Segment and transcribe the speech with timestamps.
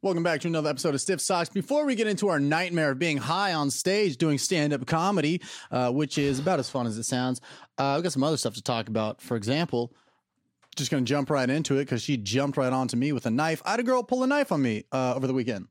[0.00, 1.48] Welcome back to another episode of Stiff Socks.
[1.48, 5.42] Before we get into our nightmare of being high on stage doing stand up comedy,
[5.72, 7.40] uh, which is about as fun as it sounds,
[7.78, 9.20] uh, we've got some other stuff to talk about.
[9.20, 9.92] For example,
[10.76, 13.30] just going to jump right into it because she jumped right onto me with a
[13.32, 13.60] knife.
[13.64, 15.66] I had a girl pull a knife on me uh, over the weekend.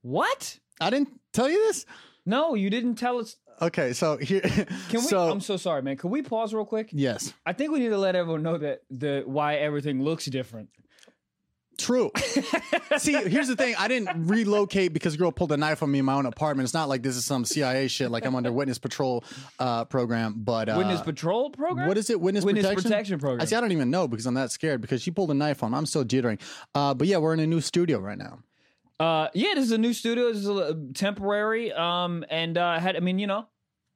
[0.00, 0.58] What?
[0.80, 1.86] I didn't tell you this?
[2.26, 3.36] No, you didn't tell us.
[3.60, 4.40] Okay, so here.
[4.40, 5.00] Can we?
[5.02, 5.96] So, I'm so sorry, man.
[5.96, 6.88] Can we pause real quick?
[6.90, 10.68] yes, I think we need to let everyone know that the why everything looks different.
[11.78, 12.10] True.
[12.98, 13.74] See, here's the thing.
[13.78, 16.66] I didn't relocate because a girl pulled a knife on me in my own apartment.
[16.66, 19.24] It's not like this is some CIA shit, like I'm under witness patrol
[19.58, 20.34] uh, program.
[20.38, 21.88] But uh, Witness patrol program.
[21.88, 22.20] What is it?
[22.20, 22.90] Witness, Witness protection?
[22.90, 23.42] protection program.
[23.42, 23.56] I see.
[23.56, 25.72] I don't even know because I'm that scared because she pulled a knife on.
[25.72, 25.78] me.
[25.78, 26.40] I'm still jittering.
[26.74, 28.38] Uh, but yeah, we're in a new studio right now.
[29.00, 30.32] Uh, yeah, this is a new studio.
[30.32, 31.72] This is a, temporary.
[31.72, 33.46] Um, and uh, had I mean, you know,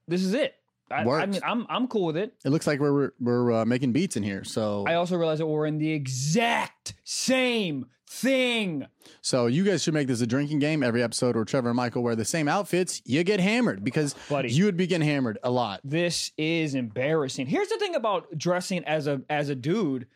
[0.09, 0.55] this is it.
[0.91, 2.35] I, I mean, I'm I'm cool with it.
[2.45, 4.45] It looks like we're we're uh, making beats in here.
[4.45, 8.87] So I also realize that we're in the exact same thing.
[9.21, 10.83] so you guys should make this a drinking game.
[10.83, 14.51] Every episode where Trevor and Michael wear the same outfits, you get hammered because Buddy.
[14.53, 15.81] you would be getting hammered a lot.
[15.83, 17.47] This is embarrassing.
[17.47, 20.07] Here's the thing about dressing as a as a dude.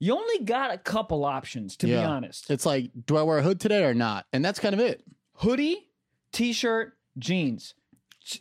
[0.00, 2.06] You only got a couple options, to be Mm-hmm.
[2.08, 2.50] Honest.
[2.50, 4.26] It's like, do I wear a hood today or not?
[4.32, 5.02] And that's kind of it.
[5.34, 5.88] Hoodie,
[6.32, 7.74] t-shirt, jeans.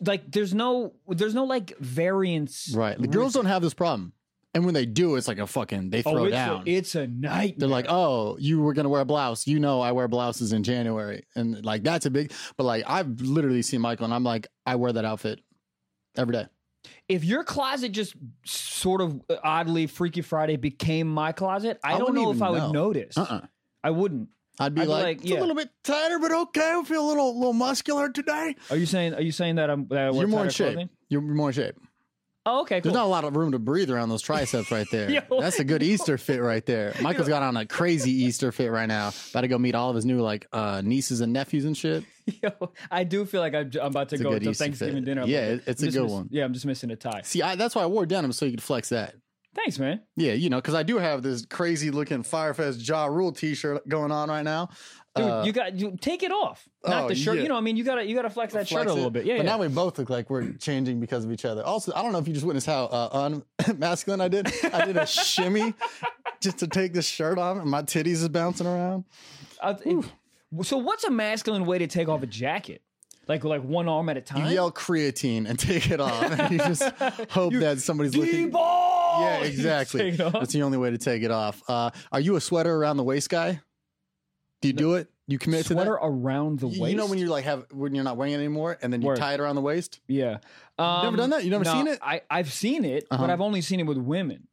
[0.05, 2.71] Like there's no there's no like variance.
[2.73, 2.99] Right.
[2.99, 4.13] The girls don't have this problem.
[4.53, 6.63] And when they do, it's like a fucking they oh, throw Oh, it's down.
[6.65, 7.53] A, it's a nightmare.
[7.57, 9.45] They're like, oh, you were gonna wear a blouse.
[9.45, 12.31] You know, I wear blouses in January, and like that's a big.
[12.57, 15.41] But like, I've literally seen Michael, and I'm like, I wear that outfit
[16.17, 16.47] every day.
[17.07, 21.97] if your closet just sort of uh, oddly Freaky Friday became my closet, I, I
[21.99, 23.15] don't know if I would notice.
[23.17, 23.41] Uh-uh.
[23.83, 24.29] I wouldn't.
[24.59, 25.39] I'd be I'd be like, like, it's yeah.
[25.39, 26.73] a little bit tighter, but okay.
[26.75, 28.55] I feel a little, little muscular today.
[28.71, 30.73] Are you saying are you saying that I'm that I wear You're more in shape.
[30.73, 30.89] clothing?
[31.09, 31.75] You're more in shape.
[32.49, 32.83] Oh, okay, cool.
[32.83, 35.09] There's not a lot of room to breathe around those triceps right there.
[35.29, 35.41] Yo.
[35.41, 36.93] That's a good Easter fit right there.
[37.01, 39.11] Michael's got on a crazy Easter fit right now.
[39.31, 42.05] About to go meet all of his new like uh, nieces and nephews and shit.
[42.41, 42.51] Yo,
[42.89, 45.05] I do feel like I'm, I'm about to a go to Easter Thanksgiving fit.
[45.05, 45.25] dinner.
[45.25, 45.63] Yeah, bit.
[45.67, 46.27] it's I'm a good miss- one.
[46.31, 47.21] Yeah, I'm just missing a tie.
[47.25, 49.15] See, I, that's why I wore denim so you could flex that.
[49.57, 50.01] Thanks, man.
[50.15, 54.11] Yeah, you know, because I do have this crazy looking Firefest Ja Rule T-shirt going
[54.11, 54.69] on right now.
[55.15, 56.69] Dude, Uh, you got you take it off.
[56.85, 57.37] Not oh, the shirt.
[57.37, 57.41] yeah.
[57.43, 59.13] You know, I mean, you gotta you gotta flex that shirt flex a little it.
[59.13, 59.25] bit.
[59.25, 59.51] Yeah, but yeah.
[59.51, 61.63] now we both look like we're changing because of each other.
[61.63, 63.29] Also, I don't know if you just witnessed how uh,
[63.63, 64.47] unmasculine I did.
[64.71, 65.73] I did a shimmy
[66.39, 69.05] just to take this shirt off, and my titties is bouncing around.
[69.59, 70.05] Uh, it-
[70.61, 72.81] so what's a masculine way to take off a jacket?
[73.27, 74.45] Like like one arm at a time.
[74.45, 76.81] You yell creatine and take it off, and you just
[77.29, 78.45] hope that somebody's looking.
[78.45, 79.21] D-ball!
[79.21, 79.99] Yeah, exactly.
[79.99, 80.33] take it off.
[80.33, 81.61] That's the only way to take it off.
[81.67, 83.59] Uh, are you a sweater around the waist guy?
[84.61, 85.07] Do you do it?
[85.27, 85.73] You commit to?
[85.73, 86.91] Sweater around the You- waist.
[86.91, 89.07] You know when you like have when you're not wearing it anymore, and then you
[89.07, 89.17] Word.
[89.17, 89.99] tie it around the waist.
[90.07, 90.37] yeah.
[90.79, 91.43] Um, never done that?
[91.43, 91.99] You never no, seen it?
[92.01, 93.23] I I've seen it, Uh-huh.
[93.23, 94.47] but I've only seen it with women.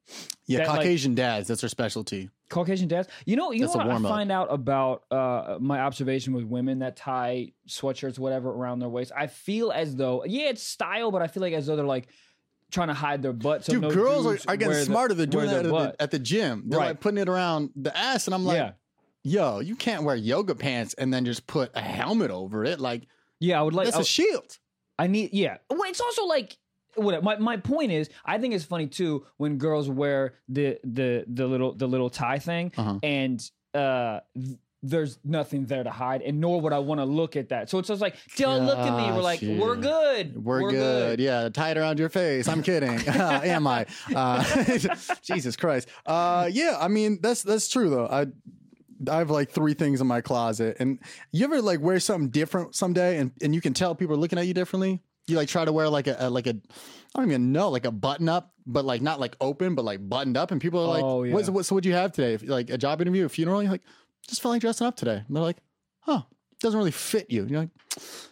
[0.46, 1.48] Yeah, That, like- Caucasian dads.
[1.48, 2.30] That's their specialty.
[2.54, 3.08] Caucasian dads.
[3.26, 6.78] You know, you That's know what I find out about uh, my observation with women
[6.78, 9.10] that tie sweatshirts, whatever, around their waist.
[9.14, 12.06] I feel as though, yeah, it's style, but I feel like as though they're like
[12.70, 13.64] trying to hide their butt.
[13.64, 15.14] So Dude, no girls are, are getting wear the- smarter.
[15.14, 16.64] They're doing that at the, at the gym.
[16.66, 16.88] They're Right.
[16.88, 18.72] like putting it around the ass, and I'm like, yeah,
[19.24, 22.78] yo, you can't wear yoga pants and then just put a helmet over it.
[22.80, 23.02] Like
[23.40, 23.58] yeah.
[23.58, 23.86] I would like.
[23.86, 24.58] that's I, a shield.
[24.96, 25.30] I need.
[25.32, 25.56] Yeah.
[25.68, 26.56] Well, it's also like.
[26.96, 31.24] What my, my point is, I think it's funny too when girls wear the the
[31.26, 32.98] the little the little tie thing, Uh-huh.
[33.02, 34.56] and uh, th-
[34.86, 37.70] there's nothing there to hide, and nor would I want to look at that.
[37.70, 39.10] So it's just like, don't look at me.
[39.12, 40.44] We're like, Gosh, we're good.
[40.44, 41.20] We're, good.
[41.20, 42.46] Yeah, tie it around your face.
[42.48, 43.00] I'm kidding.
[43.08, 43.86] Am I?
[44.14, 44.44] Uh,
[45.22, 45.88] Jesus Christ.
[46.04, 48.06] Uh, yeah, I mean that's that's true though.
[48.06, 48.26] I
[49.10, 50.98] I have like three things in my closet, and
[51.32, 54.38] you ever like wear something different someday, and, and you can tell people are looking
[54.38, 55.00] at you differently.
[55.26, 56.50] You like try to wear like a, a like a
[57.14, 60.06] I don't even know like a button up, but like not like open, but like
[60.06, 61.32] buttoned up, and people are like, Oh, yeah.
[61.32, 61.64] "What's what?
[61.66, 62.44] So what'd you have today?
[62.46, 63.82] Like a job interview, a funeral?" You're like,
[64.28, 65.58] "Just felt like dressing up today." And they're like,
[66.00, 66.22] "Huh."
[66.60, 67.44] Doesn't really fit you.
[67.44, 67.70] You're like,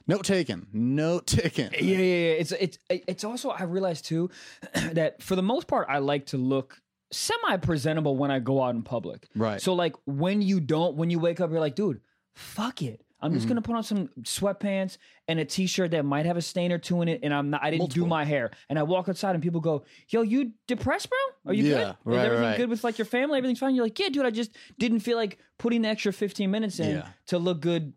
[0.06, 1.70] note taken, note taken.
[1.74, 2.32] Yeah, yeah, yeah.
[2.40, 4.30] It's it's it's also I realize too
[4.92, 6.80] that for the most part I like to look
[7.10, 9.28] semi presentable when I go out in public.
[9.34, 9.60] Right.
[9.60, 12.00] So like when you don't, when you wake up, you're like, dude,
[12.34, 13.02] fuck it.
[13.22, 13.50] I'm just Mhm.
[13.50, 14.98] gonna put on some sweatpants
[15.28, 17.62] and a t-shirt that might have a stain or two in it, and I'm not.
[17.62, 21.08] I didn't do my hair, and I walk outside, and people go, "Yo, you depressed,
[21.08, 21.18] bro?
[21.52, 22.12] Are you Yeah, good?
[22.12, 22.56] Is everything right.
[22.56, 23.38] good with like your family?
[23.38, 24.26] Everything's fine." You're like, "Yeah, dude.
[24.26, 27.08] I just didn't feel like putting the extra 15 minutes in Yeah.
[27.26, 27.94] to look good."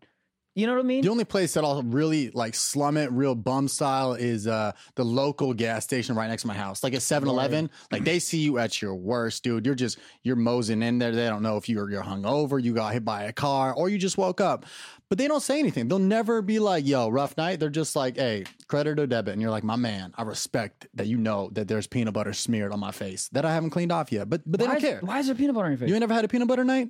[0.56, 1.02] You know what I mean?
[1.02, 5.04] The only place that I'll really like slum it real bum style is uh the
[5.04, 6.82] local gas station right next to my house.
[6.82, 7.68] Like at 7-Eleven.
[7.92, 9.66] Like they see you at your worst, dude.
[9.66, 11.12] You're just you're mosing in there.
[11.12, 13.98] They don't know if you're you're hungover, you got hit by a car, or you
[13.98, 14.64] just woke up.
[15.10, 15.88] But they don't say anything.
[15.88, 17.60] They'll never be like, yo, rough night.
[17.60, 19.34] They're just like, hey, credit or debit.
[19.34, 22.72] And you're like, my man, I respect that you know that there's peanut butter smeared
[22.72, 24.30] on my face that I haven't cleaned off yet.
[24.30, 25.00] But but they why don't is, care.
[25.02, 25.88] Why is there peanut butter on your face?
[25.90, 26.88] You ain't never had a peanut butter night?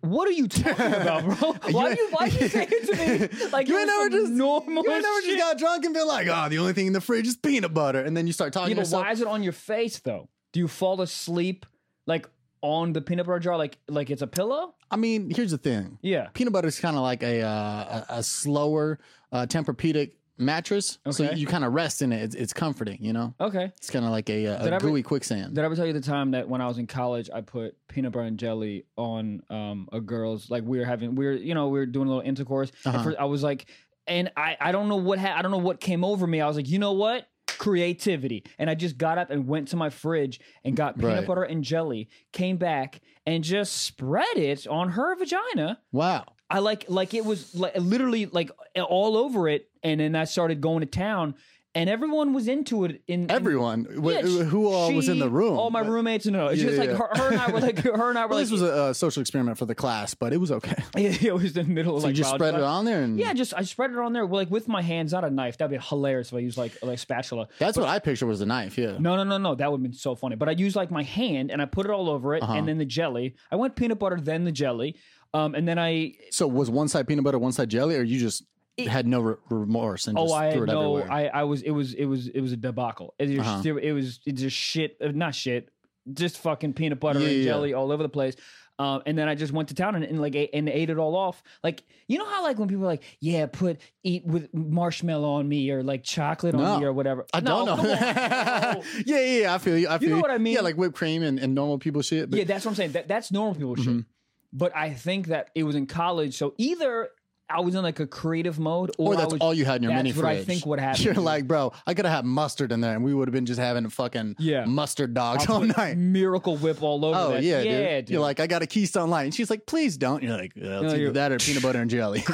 [0.00, 1.52] What are you talking about, bro?
[1.72, 2.96] Why you why you say it to
[3.40, 5.36] me like You ain't never just normal You ain't never shit?
[5.36, 7.74] just got drunk and been like, oh, the only thing in the fridge is peanut
[7.74, 9.98] butter, and then you start talking Yeah, to but why is it on your face
[9.98, 10.28] though?
[10.52, 11.66] Do you fall asleep
[12.06, 12.26] like
[12.62, 14.74] on the peanut butter jar like like it's a pillow?
[14.90, 15.98] I mean, here's the thing.
[16.02, 16.28] Yeah.
[16.34, 18.98] Peanut butter is kind of like a, uh, a a slower
[19.32, 22.22] uh, Tempur-Pedic mattress, so you kind of rest in it.
[22.22, 23.34] It's, it's comforting, you know.
[23.40, 23.70] Okay.
[23.76, 25.54] It's kind of like a, I a ever- gooey quicksand.
[25.54, 27.76] Did I ever tell you the time that when I was in college, I put
[27.88, 31.54] peanut butter and jelly on um, a girl's like we were having we were you
[31.54, 32.72] know we were doing a little intercourse.
[32.84, 33.02] Uh-huh.
[33.02, 33.66] for- I was like,
[34.06, 36.40] and I I don't know what ha- I don't know what came over me.
[36.40, 37.26] I was like, you know what?
[37.70, 41.26] Creativity, and I just got up and went to my fridge and got peanut Right.
[41.26, 42.08] butter and jelly.
[42.32, 45.78] Came back and just spread it on her vagina.
[45.92, 46.24] wow.
[46.50, 50.60] I like like it was like literally like all over it, and then I started
[50.60, 51.36] going to town,
[51.76, 53.02] and everyone was into it.
[53.06, 55.56] In, in Everyone, yeah, sh- who all was in the room?
[55.56, 56.96] All my roommates, no, it's Yeah, just like yeah.
[56.96, 58.88] her, her and I were like, her and I were Well, like, this was a,
[58.90, 60.74] a social experiment for the class, but it was okay.
[60.96, 63.16] yeah, it was the middle of So like you just spread it on there, and
[63.16, 65.56] Yeah, just I spread it on there, like with my hands, not a knife.
[65.58, 67.46] That'd be hilarious if I used like like spatula.
[67.60, 68.76] that's what I picture was a knife.
[68.76, 68.96] Yeah.
[68.98, 69.54] No, no, no, no.
[69.54, 70.34] That would have been so funny.
[70.34, 72.54] But I used like my hand and I put it all over it, Uh-huh.
[72.54, 73.36] and then the jelly.
[73.52, 74.96] I went peanut butter, then the jelly,
[75.34, 78.18] um, and then I So was one side peanut butter, one side jelly, or you
[78.18, 78.44] just
[78.76, 80.96] it, had no re- remorse and just Oh, I threw it no.
[80.96, 81.12] everywhere?
[81.12, 81.62] I, I was.
[81.62, 81.94] It was.
[81.94, 82.28] It was.
[82.28, 83.14] It was a debacle.
[83.18, 83.76] It, was Uh-huh.
[83.80, 84.20] it was.
[84.26, 84.96] It just shit.
[85.00, 85.68] uh, Not shit.
[86.12, 87.44] Just fucking peanut butter Yeah, and yeah.
[87.44, 88.34] jelly all over the place.
[88.78, 90.96] Um, and then I just went to town and, and like ate, and ate it
[90.96, 91.42] all off.
[91.62, 95.46] Like you know how like when people are like, yeah, put eat with marshmallow on
[95.46, 96.64] me or like chocolate No.
[96.64, 97.26] on me or whatever.
[97.34, 97.76] I don't know.
[97.76, 97.82] no.
[97.92, 99.54] yeah, yeah, yeah.
[99.54, 99.86] I feel you.
[99.90, 100.54] I feel know what I mean?
[100.54, 102.30] Yeah, like whipped cream and, and normal people shit.
[102.30, 102.92] But yeah, that's what I'm saying.
[102.92, 103.96] That, that's normal people Mm-hmm.
[103.98, 104.04] shit.
[104.52, 107.08] But I think that it was in college, so either
[107.48, 109.82] I was in like a creative mode, or, or that's was, all you had in
[109.84, 110.40] your that's mini what fridge.
[110.40, 111.02] I think would happen.
[111.02, 113.60] You're like, bro, I gotta have mustard in there, and we would have been just
[113.60, 114.64] having fucking Yeah.
[114.66, 115.96] mustard dogs I'll all night.
[115.96, 117.18] Miracle Whip all over.
[117.18, 117.42] Oh that.
[117.42, 118.10] yeah, yeah, dude.
[118.10, 120.22] You're like, I got a Keystone Light, and she's like, please don't.
[120.22, 122.24] You're like, yeah, it's No, either that or peanut butter and jelly.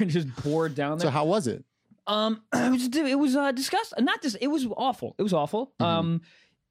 [0.00, 1.06] And just poured down there.
[1.06, 1.64] so how was it?
[2.06, 4.04] Um, it was it was uh, disgusting.
[4.04, 4.34] Not this.
[4.36, 5.14] It was awful.
[5.18, 5.72] It was awful.
[5.80, 5.84] Mm-hmm.
[5.84, 6.20] Um,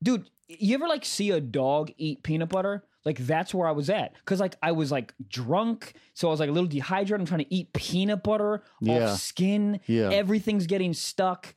[0.03, 2.83] dude, you ever like see a dog eat peanut butter?
[3.05, 6.39] Like that's where I was at because like I was like drunk, so I was
[6.39, 7.21] like a little dehydrated.
[7.21, 9.11] I'm trying to eat peanut butter Yeah.
[9.11, 9.79] off skin.
[9.87, 10.09] Yeah.
[10.11, 11.53] everything's getting stuck.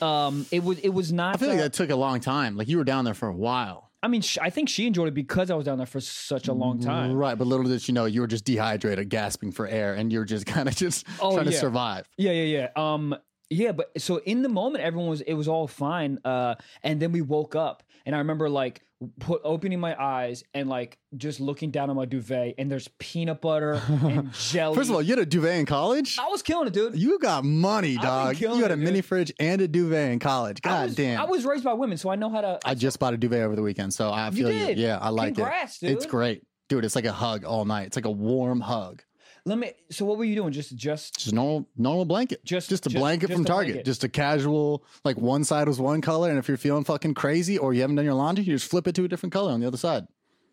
[0.00, 1.34] Um, it was it was not.
[1.36, 2.56] I feel like uh, that took a long time.
[2.56, 3.90] Like you were down there for a while.
[4.02, 6.48] I mean, sh- I think she enjoyed it because I was down there for such
[6.48, 7.14] a long time.
[7.14, 10.26] Right, but little did she know you were just dehydrated, gasping for air, and you're
[10.26, 12.06] just kind of just Oh, trying to survive.
[12.18, 12.92] Yeah, yeah, yeah.
[12.92, 13.16] Um,
[13.48, 16.18] yeah, but so in the moment, everyone was it was all fine.
[16.24, 18.82] Uh, and then we woke up, and I remember like
[19.20, 23.40] put opening my eyes and like just looking down on my duvet, and there's peanut
[23.40, 24.76] butter and jelly.
[24.76, 26.18] First of all, you had a duvet in college.
[26.18, 26.96] I was killing it, dude.
[26.96, 28.40] You got money, dog.
[28.40, 28.84] You had it, a dude.
[28.84, 30.60] mini fridge and a duvet in college.
[30.64, 31.20] I God was, damn.
[31.20, 32.58] I was raised by women, so I know how to.
[32.64, 34.58] I just bought a duvet over the weekend, so I feel you.
[34.58, 34.78] did?
[34.78, 35.90] Yeah, I like Congrats, it.
[35.90, 36.84] It's great, dude.
[36.84, 37.86] It's like a hug all night.
[37.86, 39.02] It's like a warm hug.
[39.46, 39.72] Let me.
[39.90, 40.52] So what were you doing?
[40.52, 41.18] Just, just.
[41.18, 42.44] Just normal, normal blanket.
[42.44, 43.74] Just- just a just- blanket just from a Target.
[43.74, 43.86] blanket.
[43.86, 47.58] Just a casual, like one side was one color, and if you're feeling fucking crazy
[47.58, 49.60] or you haven't done your laundry, you just flip it to a different color on
[49.60, 50.06] the other side.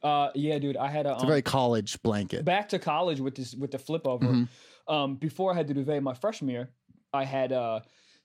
[0.03, 0.77] Uh, yeah, dude.
[0.77, 1.11] I had a.
[1.11, 2.43] It's a um, very college blanket.
[2.43, 4.25] back to college with this with the flip over.
[4.25, 4.93] Mm-hmm.
[4.93, 6.69] Um, before I had the duvet my freshman year,
[7.13, 7.81] I had uh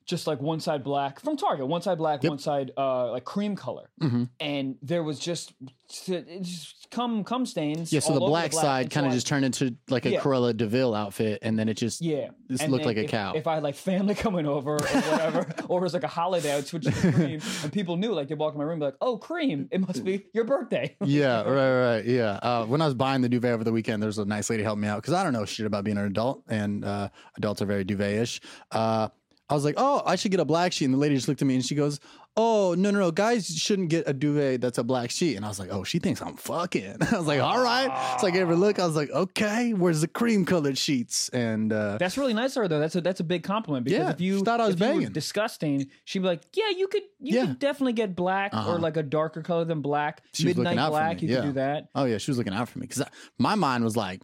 [0.07, 2.31] just like one side black from Target, one side black, Yep.
[2.31, 4.29] one side uh like cream color, Mhm.
[4.41, 5.53] and there was just,
[5.89, 7.93] just cum cum stains.
[7.93, 10.11] Yeah, so all the black, side And so kind of just turned into like a
[10.11, 10.21] Yeah.
[10.21, 12.29] Cruella de Vil outfit, and then it just yeah.
[12.49, 13.33] This And looked like a if, cow.
[13.35, 16.55] If I had like family coming over or whatever, or it was like a holiday,
[16.55, 18.97] I'd switch to cream, and people knew like they walk in my room, be like,
[19.01, 19.69] "Oh, cream!
[19.73, 22.39] It must be your birthday." yeah, right, right, yeah.
[22.43, 24.83] Uh, when I was buying the duvet over the weekend, there's a nice lady helping
[24.83, 27.67] me out because I don't know shit about being an adult, and uh, adults are
[27.67, 28.41] very duvet-ish.
[28.71, 29.09] Uh,
[29.49, 31.41] I was like, oh, I should get a black sheet, and the lady just looked
[31.41, 32.01] at me and she goes,
[32.39, 35.37] oh, no, no, no, guys shouldn't get a duvet that's a black sheet.
[35.37, 36.97] And I was like, oh, she thinks I'm fucking.
[37.13, 38.19] I was like, all right.
[38.21, 38.79] So I gave her a look.
[38.79, 41.29] I was like, okay, where's the cream-colored sheets?
[41.31, 42.79] And uh, That's really nice of her though.
[42.81, 45.13] That's a that's a big compliment because Yeah, if you thought I was banging.
[45.13, 47.47] disgusting, she'd be like, "Yeah, you could you Yeah.
[47.47, 48.79] could definitely get black or Uh-huh.
[48.81, 51.23] like a darker color than black, She midnight black.
[51.23, 51.37] You yeah.
[51.37, 53.03] could do that." Oh yeah, she was looking out for me because
[53.39, 54.21] my mind was like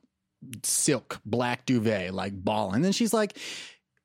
[0.64, 2.72] silk, black duvet, like ball.
[2.72, 3.38] And then she's like,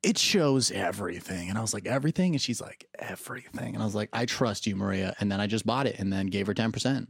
[0.02, 1.48] it shows everything.
[1.48, 2.34] And I was like, everything?
[2.34, 3.74] And she's like, everything.
[3.74, 5.14] And I was like, I trust you, Maria.
[5.20, 7.06] And then I just bought it and then gave her 10%.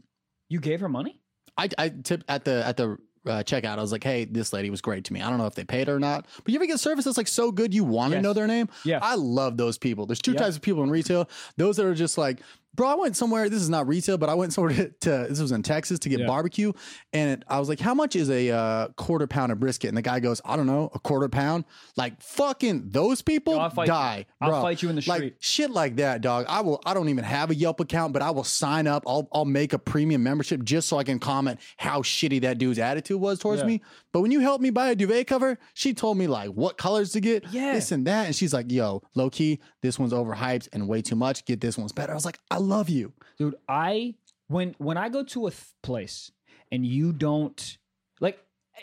[0.48, 1.20] You gave her money.
[1.56, 3.76] I, I tipped at the, at the, uh, checkout.
[3.78, 5.20] I was like, "Hey, this lady was great to me.
[5.20, 7.18] I don't know if they paid her or not, but you ever get service that's
[7.18, 8.22] like so good you want to Yes.
[8.22, 8.68] know their name?
[8.84, 9.00] Yeah.
[9.02, 10.06] I love those people.
[10.06, 10.38] There's two Yeah.
[10.38, 11.28] types of people in retail.
[11.58, 12.40] Those that are just like
[12.78, 13.50] bro, I went somewhere.
[13.50, 16.08] This is not retail, but I went somewhere to, to this was in Texas to
[16.08, 16.26] get Yeah.
[16.26, 16.72] barbecue,
[17.12, 19.96] and it, I was like, "How much is a uh, quarter pound of brisket?" And
[19.98, 21.64] the guy goes, "I don't know, a quarter pound."
[21.96, 23.84] Like fucking those people Yo, I'll you.
[23.86, 24.26] die.
[24.40, 24.62] I'll bro.
[24.62, 25.36] fight you in the Like street.
[25.40, 26.46] shit like that, dog.
[26.48, 26.80] I will.
[26.86, 29.02] I don't even have a Yelp account, but I will sign up.
[29.06, 32.78] I'll I'll make a premium membership just so I can comment how shitty that dude's
[32.78, 33.66] attitude was towards Yeah.
[33.66, 33.82] me.
[34.12, 37.10] But when you helped me buy a duvet cover, she told me like what colors
[37.12, 37.72] to get, Yeah.
[37.74, 41.16] this and that, and she's like, "Yo, low key, this one's overhyped and way too
[41.16, 41.44] much.
[41.44, 44.14] Get this one's better." I was like, "I love you." dude i
[44.48, 46.30] when when i go to a th- place
[46.72, 47.78] and you don't
[48.20, 48.38] like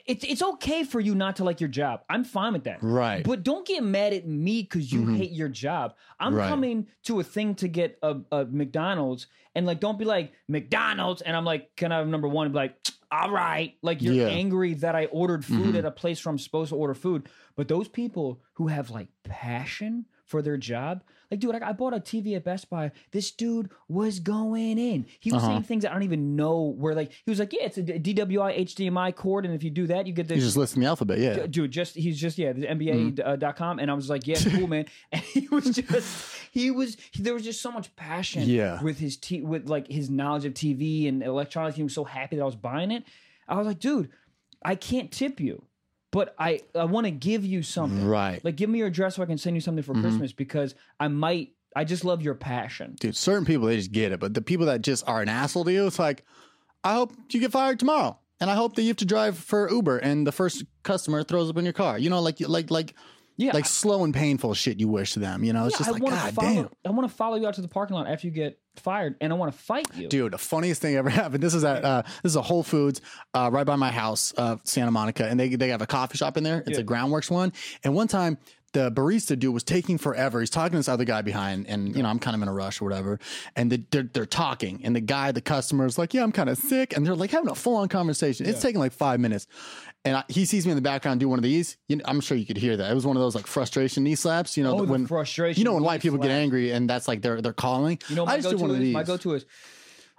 [0.06, 3.24] it's it's okay for you not to like your job i'm fine with that Right.
[3.24, 5.18] but don't get mad at me because you Mhm.
[5.18, 6.50] hate your job i'm Right.
[6.50, 11.22] coming to a thing to get a, a mcdonald's and like don't be like mcdonald's
[11.22, 12.76] and i'm like can i have number one and be like
[13.12, 14.28] all right like you're Yeah.
[14.28, 15.80] angry that i ordered food Mhm.
[15.80, 19.10] at a place where i'm supposed to order food but those people who have like
[19.24, 23.32] passion for their job like dude I, I bought a tv at best buy this
[23.32, 25.52] dude was going in he was Uh-huh.
[25.54, 28.14] saying things i don't even know where like he was like yeah it's a D-
[28.14, 31.20] dwi hdmi cord and if you do that you get this just listing the alphabet,
[31.20, 31.46] yeah.
[31.48, 33.28] Dude just he's just yeah the nba Mm-hmm.
[33.28, 36.72] uh, dot com and i was like yeah cool man and he was just he
[36.72, 38.82] was there was just so much passion Yeah.
[38.82, 42.36] with his t with like his knowledge of tv and electronics he was so happy
[42.38, 43.04] that i was buying it
[43.48, 44.10] i was like dude
[44.64, 45.64] i can't tip you
[46.16, 48.40] but i i want to give you something Right.
[48.46, 50.02] like give me your address so i can send you something for Mhm.
[50.02, 54.14] christmas because i might i just love your passion Dude, certain people they just get
[54.14, 56.24] it, but the people that just are an asshole to you, it's like,
[56.86, 59.70] I hope you get fired tomorrow, and I hope that you have to drive for
[59.70, 62.00] Uber, and the first customer throws up in your car.
[62.00, 62.94] You know, like like like
[63.38, 65.44] yeah like slow and painful shit you wish to them.
[65.44, 66.70] You know, it's yeah, just I like God follow, damn.
[66.86, 69.32] I want to follow you out to the parking lot after you get fired, and
[69.32, 70.08] I want to fight you.
[70.10, 71.42] Dude, the funniest thing ever happened.
[71.44, 73.02] This is at uh, this is a Whole Foods
[73.34, 76.38] uh, right by my house, uh, Santa Monica, and they they have a coffee shop
[76.38, 76.60] in there.
[76.68, 76.80] It's Yeah.
[76.80, 77.54] a Groundworks one.
[77.84, 78.38] And one time,
[78.76, 80.42] the barista dude was taking forever.
[80.42, 82.54] He's talking to this other guy behind, and you know I'm kind of in a
[82.54, 83.20] rush or whatever.
[83.56, 86.50] And the, they're they're talking, and the guy, the customer, is like, "Yeah, I'm kind
[86.50, 88.46] of sick," and they're like having a full on conversation.
[88.46, 89.48] It's taking like five minutes,
[90.04, 91.78] and I, he sees me in the background do one of these.
[91.88, 92.92] You know, I'm sure you could hear that.
[92.92, 94.58] It was one of those like frustration knee slaps.
[94.58, 95.58] You know, oh, when frustration.
[95.58, 97.98] you know when white people get angry, and that's like they're they're calling.
[98.10, 98.94] You know, I my just do go-to one of these.
[98.94, 99.46] my go-to is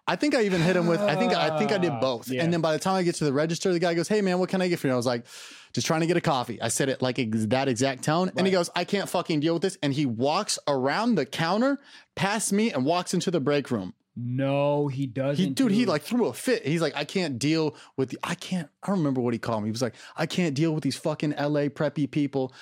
[0.09, 1.01] I think I even hit him with.
[1.01, 2.29] I think I think I did Ah, both.
[2.29, 2.43] yeah.
[2.43, 4.39] And then by the time I get to the register, the guy goes, "Hey man,
[4.39, 5.27] what can I get for you?" I was like,
[5.73, 8.47] "Just trying to get a coffee." I said it like ex- that exact tone, and
[8.47, 11.81] he goes, "I can't fucking deal with this." And he walks around the counter,
[12.15, 13.95] past me, and walks into the break room.
[14.19, 15.45] no, he doesn't.
[15.45, 16.65] He, dude, he like threw a fit.
[16.67, 18.19] He's like, "I can't deal with the.
[18.23, 18.69] I can't.
[18.83, 19.69] I don't remember what he called me.
[19.69, 22.53] He was like, "I can't deal with these fucking LA preppy people,"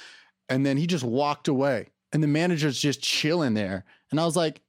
[0.49, 1.89] and then he just walked away.
[2.13, 4.63] And the manager's just chilling there, and I was like,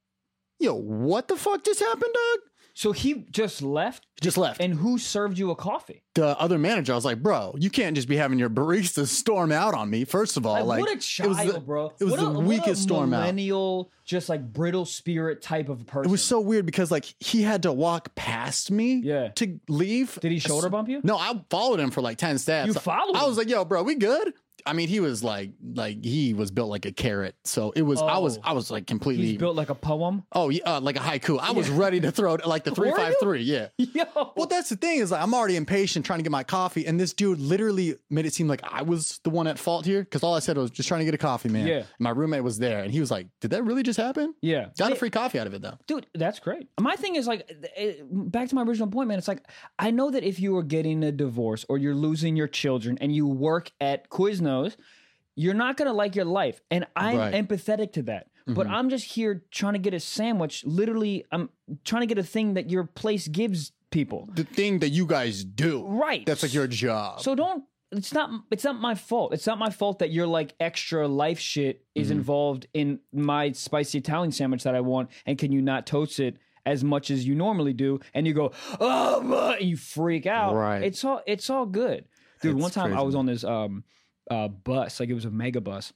[0.60, 2.38] "Yo, what the fuck just happened, dog?"
[2.78, 4.60] So he just left, just left.
[4.60, 6.02] and who served you a coffee?
[6.14, 9.50] the other manager, I was like, bro, you can't just be having your barista storm
[9.50, 10.04] out on me.
[10.04, 11.92] First of all, Like, like, what a it child, was the, bro!
[11.98, 13.20] it was what the a, weakest storm out.
[13.20, 16.10] millennial, just like brittle spirit type of person.
[16.10, 19.28] It was so weird because like he had to walk past me Yeah.
[19.36, 20.18] to leave.
[20.20, 21.00] Did he shoulder bump you?
[21.02, 22.66] No, I followed him for like 10 steps.
[22.68, 24.34] You followed I was like, yo, bro, we good?
[24.66, 27.36] I mean, he was like, like he was built like a carrot.
[27.44, 28.40] So it was, I was, Oh.
[28.44, 30.24] I was like completely, He's built like a poem.
[30.32, 31.38] oh, yeah, uh, like a haiku.
[31.40, 33.42] I was ready to throw it like the 353.
[33.42, 33.68] Yeah.
[33.78, 36.86] Yo, Well, that's the thing is like I'm already impatient trying to get my coffee,
[36.86, 40.02] and this dude literally made it seem like I was the one at fault here
[40.02, 41.66] because all I said was just trying to get a coffee, man.
[41.66, 41.82] Yeah.
[41.98, 44.92] My roommate was there, and he was like, "Did that really just happen?" yeah, Got
[44.92, 45.78] a free coffee out of it though.
[45.86, 48.00] dude that's great my thing is like it,
[48.32, 49.42] back to my original point man it's like
[49.78, 53.14] i know that if you are getting a divorce or you're losing your children and
[53.14, 54.55] you work at quiznos
[55.34, 57.34] you're not going to like your life and i'm Right.
[57.34, 58.70] empathetic to that but Mhm.
[58.70, 61.48] i'm just here trying to get a sandwich literally i'm
[61.84, 65.44] trying to get a thing that your place gives people The thing that you guys
[65.44, 67.20] do, right that's like your job.
[67.20, 69.32] so don't it's not it's not my fault.
[69.32, 72.16] It's not my fault that your like extra life shit is Mhm.
[72.18, 76.36] involved in my spicy Italian sandwich that I want and can you not toast it
[76.66, 80.54] as much as you normally do and you go oh my," and you freak out.
[80.56, 80.82] Right.
[80.82, 82.06] It's all it's all good.
[82.42, 83.84] Dude, one time I was on this um
[84.30, 85.92] uh bus, like it was a mega bus.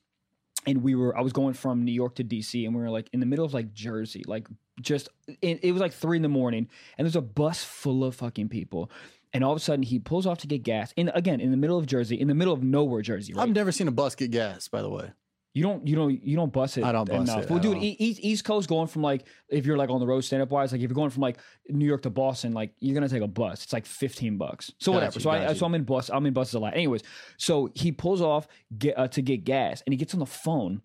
[0.67, 3.09] And we were I was going from New York to DC and we were like
[3.13, 4.47] in the middle of like Jersey, like
[4.81, 5.09] just
[5.41, 6.69] it, it was like three in the morning
[6.99, 8.91] and there's a bus full of fucking people.
[9.33, 10.93] And all of a sudden, he pulls off to get gas.
[10.97, 13.33] In again, in the middle of Jersey, in the middle of nowhere, Jersey.
[13.33, 13.43] Right?
[13.43, 15.13] I've never seen a bus get gas, by the way.
[15.53, 16.85] You don't, you don't, you don't bust it.
[16.85, 17.45] I don't bust enough.
[17.45, 17.83] it Well, dude, all.
[17.83, 20.51] e- East, East Coast going from like if you're like on the road stand up
[20.51, 21.39] wise, like if you're going from like
[21.69, 23.65] New York to Boston, like you're gonna take a bus.
[23.65, 24.73] It's like fifteen bucks.
[24.79, 25.15] So Got whatever.
[25.15, 25.67] you, so I, got so.
[25.67, 26.09] I'm in bus.
[26.09, 26.75] I'm in buses a lot.
[26.75, 27.03] Anyways,
[27.37, 28.47] so he pulls off
[28.79, 30.83] get uh, to get gas, and he gets on the phone.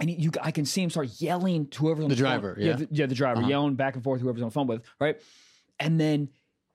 [0.00, 2.30] And he, you, I can see him start yelling to whoever's on The the, phone.
[2.40, 2.76] driver, yeah, yeah.
[2.76, 3.48] the, yeah, the driver Uh-huh.
[3.48, 5.16] yelling back and forth whoever's on the phone with, right?
[5.80, 6.28] And then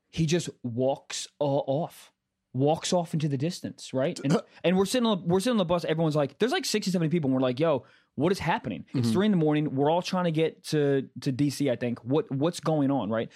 [0.09, 2.11] he just walks uh, off.
[2.53, 4.19] Walks off into the distance, right?
[4.23, 5.85] And, and we're sitting on we're sitting on the bus.
[5.85, 8.85] Everyone's like, there's like 60, 70 people, and we're like, yo, what is happening?
[8.93, 9.13] It's mm-hmm.
[9.13, 9.75] three in the morning.
[9.75, 11.71] We're all trying to get to to DC.
[11.71, 13.29] I think what what's going on, right?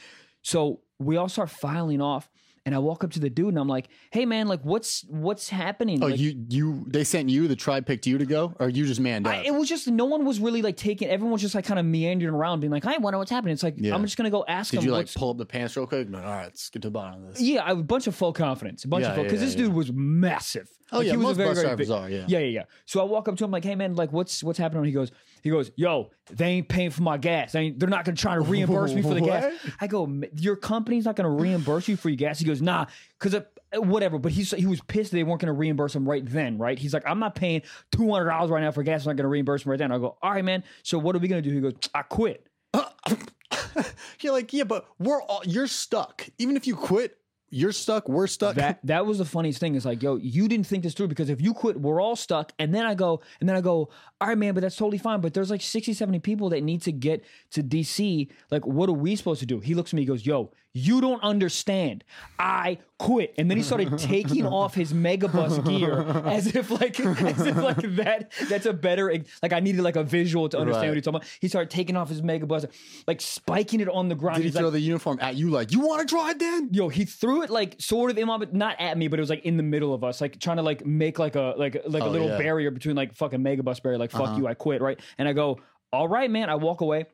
[0.44, 2.30] So we all start filing off,
[2.68, 5.48] and I walk up to the dude, and I'm like, hey man, like what's what's
[5.50, 6.04] happening?
[6.04, 8.86] Oh, Like, you you they sent you the tribe picked you to go, or you
[8.86, 9.34] just manned up?
[9.34, 11.08] I, it was just no one was really like taking.
[11.08, 13.64] Everyone was just like kind of meandering around, being like, "I wonder what's happening." It's
[13.64, 13.96] like Yeah.
[13.96, 16.08] I'm just gonna go ask Did you like pull up the pants real quick?
[16.12, 17.42] Like, All right, let's get to the bottom of this.
[17.42, 19.56] Yeah, I- a bunch of full confidence, a bunch Yeah, of full because yeah, this
[19.56, 20.70] dude was massive.
[20.92, 21.98] Oh, yeah, he was most a very bus very drivers big.
[21.98, 22.26] are, yeah.
[22.28, 22.64] yeah, yeah, yeah.
[22.86, 25.12] So I walk up to him like, "Hey man, like what's what's happening?" He goes,
[25.48, 27.54] he goes, "Yo, they ain't paying for my gas.
[27.54, 30.56] They ain't, they're not gonna try to reimburse me for the gas." I go, "Your
[30.56, 32.86] company's not gonna reimburse you for your gas?" He goes, "Nah,
[33.20, 36.58] because uh, whatever." But he's he was pissed they weren't gonna reimburse him right then,
[36.58, 36.78] right?
[36.78, 37.62] He's like, "I'm not paying
[37.92, 39.06] two hundred dollars right now for gas.
[39.06, 40.64] I'm not gonna reimburse him right then." I go, "All right, man.
[40.84, 42.48] So what are we gonna do?" He goes, "I quit."
[44.22, 46.28] You're like, yeah, but we're all you're stuck.
[46.38, 47.18] Even if you quit,
[47.50, 48.10] you're stuck.
[48.10, 48.56] We're stuck.
[48.56, 49.76] that that was the funniest thing.
[49.76, 52.52] Is like yo you didn't think this through because if you quit we're all stuck.
[52.60, 53.90] And then i go and then i go
[54.20, 55.22] all right man but that's totally fine.
[55.22, 58.94] But there's like 60 70 people that need to get to dc like what are
[58.94, 59.60] we supposed to do?
[59.60, 62.04] He looks at me he goes yo you don't understand.
[62.38, 67.46] I quit and then he started taking off his megabus gear as if like as
[67.46, 69.14] if like that that's a better
[69.44, 70.90] like i needed like a visual to understand Right.
[70.90, 72.66] what he's talking about he started taking off his megabus
[73.06, 75.50] like spiking it on the ground Did he He's like, the uniform at you?
[75.52, 76.70] Like, you want to drive then?
[76.72, 79.22] Yo, he threw it like sort of in my, but not at me, but it
[79.22, 81.76] was like in the middle of us, like trying to like make like a like
[81.86, 82.34] like a Oh, little yeah.
[82.34, 82.42] Uh-huh.
[82.44, 83.98] barrier between like fucking megabus barrier.
[84.00, 85.00] Like fuck you, I quit, right?
[85.18, 85.60] And I go,
[85.94, 86.50] all right, man.
[86.50, 87.06] I walk away.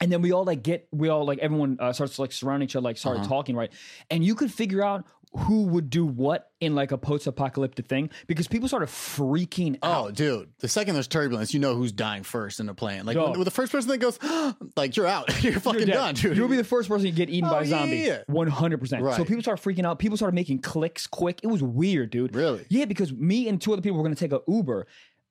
[0.00, 2.76] And then we all like get, we all like everyone uh, starts like surrounding each
[2.76, 3.28] other, like started Uh-huh.
[3.30, 3.72] talking, right?
[4.10, 5.06] And you could figure out
[5.36, 10.06] who would do what in like a post-apocalyptic thing because people started freaking out.
[10.06, 10.50] Oh, dude!
[10.60, 13.04] The second there's turbulence, you know who's dying first in the plane.
[13.04, 13.30] Like, Yo.
[13.30, 14.18] when, the first person that goes,
[14.76, 15.42] like, you're out.
[15.44, 16.36] you're fucking You're done, dude.
[16.36, 18.10] You'll be the first person to get eaten Oh, by a zombie.
[18.26, 19.04] One hundred percent.
[19.14, 19.98] So people started freaking out.
[19.98, 21.40] People started making clicks quick.
[21.42, 22.34] It was weird, dude.
[22.34, 22.64] Really?
[22.68, 24.86] Yeah, because me and two other people were gonna take a Uber.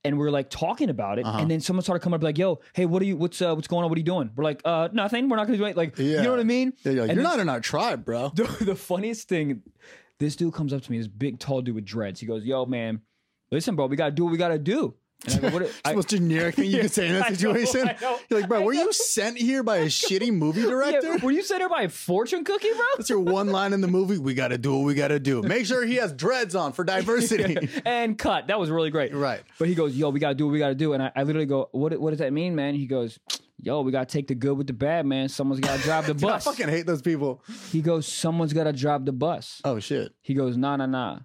[0.06, 1.40] And we are like talking about it, Uh-huh.
[1.40, 3.18] and then someone started coming up like, "Yo, hey, what are you?
[3.18, 3.90] What's uh, what's going on?
[3.90, 5.28] What are you doing?" We're like, "Uh, nothing.
[5.30, 6.74] We're not gonna do it." Like, you know what I mean?
[6.84, 8.30] Yeah, you're, like, And you're not in our tribe, bro.
[8.36, 9.62] the, the funniest thing,
[10.20, 12.20] this dude comes up to me, this big tall dude with dreads.
[12.20, 13.02] He goes, "Yo, man,
[13.52, 14.96] listen, bro, we gotta do what we gotta do."
[15.28, 17.38] And I go, "What?" I- the most generic thing you can say in I that
[17.38, 17.88] situation.
[17.90, 21.16] I know, You're like, bro, were you sent here by a shitty movie director?
[21.16, 22.86] yeah, were you sent here by a fortune cookie, bro?
[22.98, 24.18] That's your one line in the movie.
[24.18, 25.42] We got to do what we got to do.
[25.42, 27.70] Make sure he has dreads on for diversity.
[27.86, 28.48] and cut.
[28.48, 29.14] That was really great.
[29.16, 29.42] Right.
[29.58, 31.48] But he goes, "Yo, we gotta do what we gotta do," and I, I literally
[31.48, 31.98] go, "What?
[32.00, 33.18] What does that mean, man?" He goes,
[33.60, 35.30] "Yo, we gotta take the good with the bad, man.
[35.30, 37.42] Someone's gotta drive the Dude, I bus." fucking hate those people.
[37.72, 40.14] he goes, "Someone's gotta drive the bus." Oh shit.
[40.22, 41.20] He goes, "Nah, nah, nah."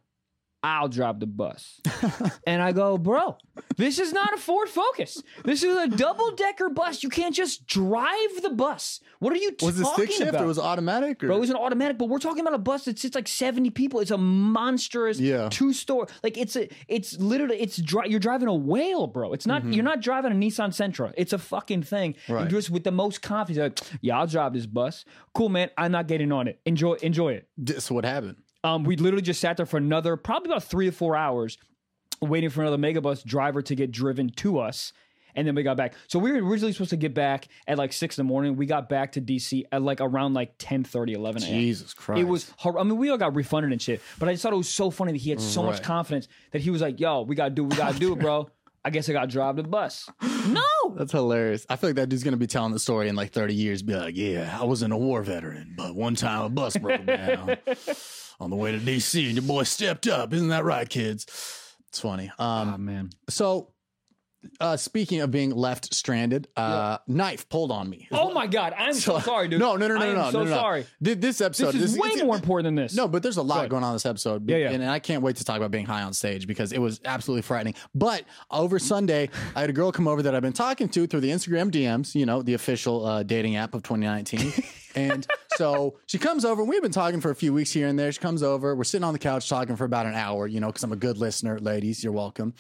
[0.63, 1.81] I'll drive the bus.
[2.47, 3.39] and I go, bro,
[3.79, 5.23] this is not a Ford Focus.
[5.45, 7.03] This is a double decker bus.
[7.03, 9.01] You can't just drive the bus.
[9.21, 10.43] What are you Was it talking stick shift about?
[10.43, 11.25] or was it automatic?
[11.25, 11.29] Or?
[11.29, 13.71] Bro, it was an automatic, but we're talking about a bus that sits like seventy
[13.71, 14.01] people.
[14.01, 15.49] It's a monstrous Yeah.
[15.51, 16.09] two store.
[16.23, 19.33] Like it's a, it's literally, it's dri- you're driving a whale, bro.
[19.33, 21.13] It's not, you're not driving a Nissan Sentra.
[21.17, 22.15] It's a fucking thing.
[22.15, 22.33] Mm-hmm.
[22.33, 22.41] Right.
[22.43, 25.05] And just with the most confidence, like, yeah, I'll drive this bus.
[25.35, 25.71] Cool, man.
[25.79, 26.61] I'm not getting on it.
[26.67, 27.81] Enjoy, enjoy it.
[27.83, 28.37] So what happened?
[28.65, 31.57] Um, we literally just sat there for another, probably about three or four hours,
[32.21, 34.93] waiting for another megabus driver to get driven to us.
[35.37, 35.95] And then we got back.
[36.09, 38.57] So we were originally supposed to get back at like six in the morning.
[38.57, 41.53] We got back to DC at like around like 10 11 a.m.
[41.53, 42.21] Jesus Christ.
[42.21, 44.53] It was, hor- I mean, we all got refunded and shit, but I just thought
[44.53, 45.83] it was so funny that he had so much Right.
[45.85, 48.17] confidence that he was like, yo, we got to do what we got to do,
[48.17, 48.51] bro.
[48.85, 50.11] I guess I got to drive the bus.
[50.49, 50.63] No.
[50.97, 51.65] That's hilarious.
[51.69, 53.83] I feel like that dude's gonna be telling the story in like 30 years.
[53.83, 57.57] Be like, yeah, I wasn't a war veteran, but one time a bus broke down
[58.41, 60.33] on the way to DC, and your boy stepped up.
[60.33, 61.25] Isn't that right, kids?
[61.89, 62.31] It's funny.
[62.39, 63.11] Um, Oh, man.
[63.29, 63.69] so
[64.61, 68.09] uh, speaking of being left stranded, uh, knife pulled on me.
[68.13, 68.75] Oh, my God.
[68.77, 69.61] I'm so, sorry, dude.
[69.61, 70.57] No, no, no, no, no, I am no, so no, no.
[70.57, 70.87] sorry.
[71.05, 72.95] Th- This episode, This is way it's- more important than this.
[72.95, 74.49] No, but there's a lot going on in this episode.
[74.49, 74.71] Yeah, yeah.
[74.71, 77.43] And I can't wait to talk about being high on stage because it was absolutely
[77.43, 77.75] frightening.
[77.95, 81.21] But over Sunday, I had a girl come over that I've been talking to through
[81.21, 84.53] the Instagram DMs, you know, the official uh, dating app of 2019.
[84.95, 85.27] and
[85.57, 88.11] so she comes over, and we've been talking for a few weeks here and there.
[88.11, 90.69] She comes over, we're sitting on the couch talking for about an hour, you know,
[90.69, 92.03] because I'm a good listener, ladies.
[92.03, 92.55] You're welcome.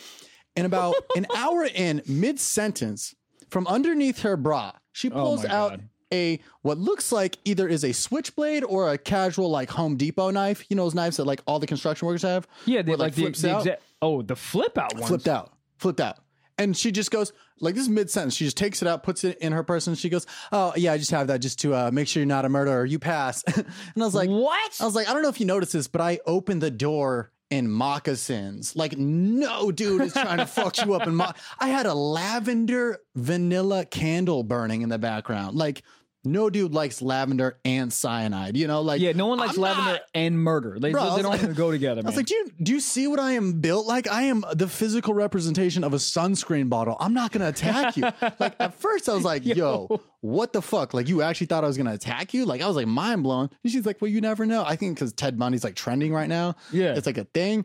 [0.56, 3.14] And about an hour in, mid sentence,
[3.50, 5.88] from underneath her bra, she pulls Oh out God.
[6.12, 10.64] a what looks like either is a switchblade or a casual like Home Depot knife.
[10.68, 12.46] You know those knives that like all the construction workers have.
[12.66, 13.68] Yeah, they Where it, like, the, flips the out?
[14.02, 15.04] Oh, the flip out one.
[15.08, 16.18] flipped out, flipped out.
[16.58, 18.34] And she just goes like this is mid sentence.
[18.34, 20.92] She just takes it out, puts it in her purse, and she goes, "Oh yeah,
[20.92, 22.84] I just have that just to uh, make sure you're not a murderer.
[22.84, 23.64] You pass." and
[23.96, 24.76] I was like, What?
[24.80, 27.32] I was like, I don't know if you noticed this, but I opened the door
[27.50, 28.76] in moccasins.
[28.76, 32.98] Like, no dude is trying to fuck you up in mo- I had a lavender
[33.16, 35.56] vanilla candle burning in the background.
[35.56, 35.82] Like,
[36.24, 38.56] no dude likes lavender and cyanide.
[38.56, 40.78] You know, like Yeah, no one likes I'm lavender not- and murder.
[40.78, 43.06] They, Bro, they don't like- go together, I was like, do you, do you see
[43.06, 44.06] what I am built like?
[44.10, 46.96] I am the physical representation of a sunscreen bottle.
[47.00, 48.02] I'm not to attack you.
[48.38, 50.00] like, at first, I was like, yo.
[50.20, 50.92] what the fuck?
[50.92, 52.44] Like, you actually thought I was to attack you?
[52.44, 53.48] Like, I was like mind blown.
[53.64, 54.62] And she's like, well, you never know.
[54.66, 56.54] I think because Ted Bundy's like trending right now.
[56.72, 56.94] Yeah.
[56.94, 57.64] It's like a thing.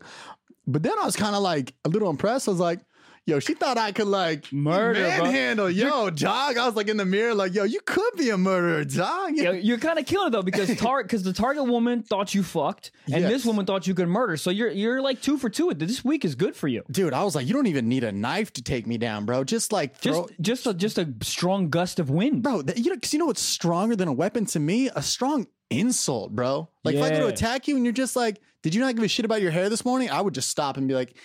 [0.66, 2.48] But then I was kind of like a little impressed.
[2.48, 2.80] I was like,
[3.26, 5.24] yo, she thought I could like Murder, bro.
[5.24, 5.70] manhandle.
[5.70, 6.56] Yo, dog.
[6.56, 9.32] I was like in the mirror, like, yo, you could be a murderer, dog.
[9.34, 12.42] Yeah, you're kind of killing it though because tar- cause the target woman thought you
[12.42, 13.30] fucked and Yes.
[13.30, 14.36] this woman thought you could murder.
[14.36, 15.72] So you're you're like two for two.
[15.74, 16.82] This week is good for you.
[16.90, 19.44] Dude, I was like, you don't even need a knife to take me down, bro.
[19.44, 20.28] Just like Just throw.
[20.40, 22.42] just a, just a strong gust of wind.
[22.42, 24.88] bro, that, you know, because you know what's stronger than a weapon to me?
[24.94, 26.68] A strong insult, bro.
[26.84, 27.28] Like if I go to Yeah.
[27.30, 29.68] attack you and you're just like, did you not give a shit about your hair
[29.68, 30.10] this morning?
[30.10, 31.16] I would just stop and be like,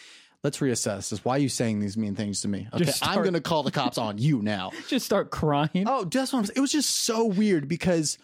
[0.43, 1.23] let's reassess this.
[1.23, 2.67] Why are you saying these mean things to me?
[2.73, 4.71] Okay, Just I'm gonna call the cops on you now.
[4.87, 5.85] Just start crying.
[5.85, 6.57] Oh, that's what I'm saying.
[6.57, 8.17] It was just so weird because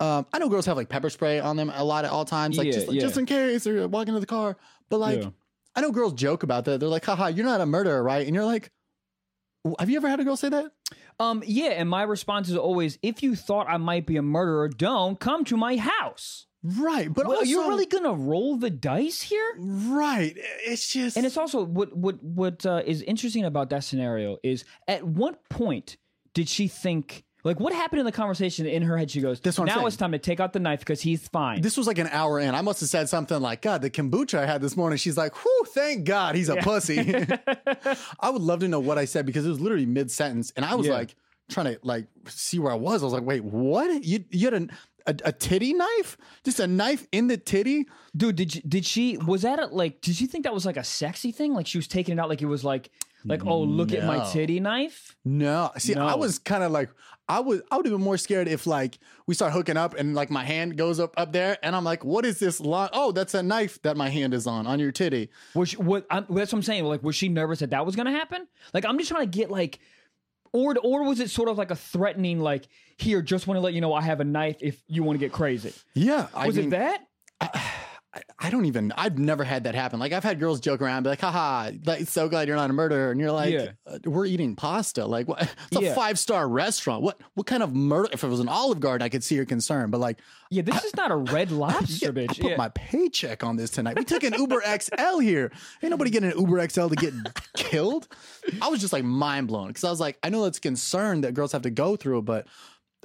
[0.00, 2.58] um, I know girls have like pepper spray on them a lot at all times,
[2.58, 3.00] like Yeah, just like, yeah.
[3.02, 4.56] just in case they're walking to the car.
[4.90, 5.30] But like, Yeah.
[5.74, 6.80] I know girls joke about that.
[6.80, 8.26] They're like, haha, you're not a murderer, right?
[8.26, 8.70] And you're like,
[9.78, 10.72] have you ever had a girl say that?
[11.18, 14.68] Um, yeah, and my response is always, if you thought I might be a murderer,
[14.68, 16.46] don't come to my house.
[16.64, 17.12] Right.
[17.12, 19.54] But Well, also, you're really gonna roll the dice here?
[19.58, 20.34] right.
[20.64, 24.64] It's just And it's also what what what uh, is interesting about that scenario is
[24.86, 25.96] at what point
[26.34, 29.10] did she think like what happened in the conversation in her head?
[29.10, 31.60] She goes, what I'm "Now it's time to take out the knife because he's fine."
[31.60, 32.54] this was like an hour in.
[32.54, 34.96] I must have said something like, God, the kombucha I had this morning.
[34.98, 36.98] She's like, whew, thank God he's a pussy.
[38.20, 40.52] I would love to know what I said because it was literally mid sentence.
[40.54, 40.92] And I was Yeah.
[40.92, 41.16] like
[41.50, 43.02] trying to like see where I was.
[43.02, 44.04] I was like, wait, what?
[44.04, 44.68] You you had a,
[45.06, 46.16] a, a titty knife?
[46.44, 47.86] Just a knife in the titty?
[48.16, 50.00] Dude, did you, did she was that a, like?
[50.00, 51.54] Did you think that was like a sexy thing?
[51.54, 52.90] Like she was taking it out like it was like
[53.24, 55.16] like oh look at my titty knife.
[55.24, 55.70] No.
[55.78, 56.90] See, I was kind of like,
[57.28, 60.14] I was I would have been more scared if like we start hooking up and
[60.14, 62.88] like my hand goes up up there and I'm like, what is this long?
[62.92, 65.30] Oh, that's a knife that my hand is on on your titty.
[65.54, 66.06] Was she, what?
[66.10, 66.84] I'm, that's what I'm saying.
[66.84, 68.48] Like was she nervous that that was gonna happen?
[68.74, 69.78] Like I'm just trying to get like.
[70.54, 72.68] Or, or was it sort of like a threatening, like,
[73.02, 75.24] here, just want to let you know I have a knife if you want to
[75.26, 75.72] get crazy?
[75.94, 76.28] Yeah.
[76.34, 77.00] I Was mean, it that?
[78.14, 78.92] I, I don't even.
[78.94, 79.98] I've never had that happen.
[79.98, 82.72] Like I've had girls joke around, be like, "Haha, like so glad you're not a
[82.74, 83.68] murderer," and you're like, Yeah.
[83.86, 85.06] uh, "We're eating pasta.
[85.06, 85.40] Like, what?
[85.72, 85.94] It's a Yeah.
[85.94, 87.02] five star restaurant.
[87.02, 87.18] What?
[87.34, 88.10] What kind of murder?
[88.12, 90.18] If it was an Olive Garden, I could see your concern, but like,
[90.50, 92.38] Yeah, this is not a red lobster, I bitch.
[92.38, 92.56] put Yeah.
[92.58, 93.96] my paycheck on this tonight.
[93.96, 95.50] We took an Uber XL here.
[95.82, 97.14] Ain't nobody getting an Uber XL to get
[97.56, 98.08] killed.
[98.60, 101.32] I was just like mind blown because I was like, I know that's concern that
[101.32, 102.46] girls have to go through, but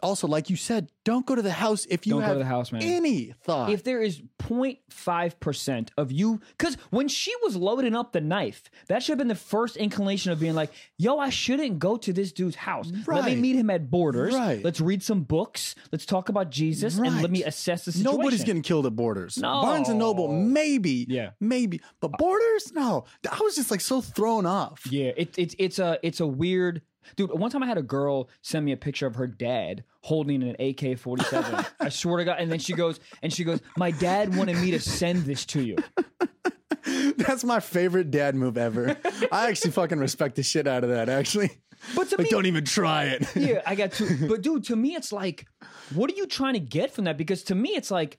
[0.03, 2.39] also, like you said, don't go to the house if you Don't go have to
[2.39, 2.81] the house, man.
[2.81, 3.69] any thought.
[3.71, 9.01] if there is 0.5% of you, because when she was loading up the knife, that
[9.03, 12.31] should have been the first inclination of being like, yo, I shouldn't go to this
[12.31, 12.87] dude's house.
[12.91, 13.37] Let me Right.
[13.37, 14.33] meet him at Borders.
[14.33, 14.63] Right.
[14.63, 15.75] Let's read some books.
[15.91, 17.29] Let's talk about Jesus and let Right.
[17.31, 18.17] me assess the situation.
[18.19, 19.37] Nobody's getting killed at Borders.
[19.37, 19.61] No.
[19.61, 21.05] Barnes and Noble, maybe.
[21.09, 21.31] Yeah.
[21.39, 21.81] Maybe.
[22.01, 22.71] But Borders?
[22.73, 23.05] No.
[23.29, 24.81] I was just like so thrown off.
[24.89, 26.81] Yeah, it, it, it's a it's a weird
[27.15, 27.31] dude.
[27.31, 30.55] One time I had a girl send me a picture of her dad holding an
[30.59, 31.65] AK forty seven.
[31.79, 32.37] I swear to God.
[32.39, 35.61] And then she goes and she goes, my dad wanted me to send this to
[35.61, 35.77] you.
[37.17, 38.95] That's my favorite dad move ever.
[39.31, 41.51] I actually fucking respect the shit out of that, actually.
[41.95, 43.27] But to Like, me, don't even try it.
[43.35, 44.07] yeah, I got two.
[44.27, 45.45] But dude, to me, it's like,
[45.93, 47.17] what are you trying to get from that?
[47.17, 48.17] Because to me, it's like,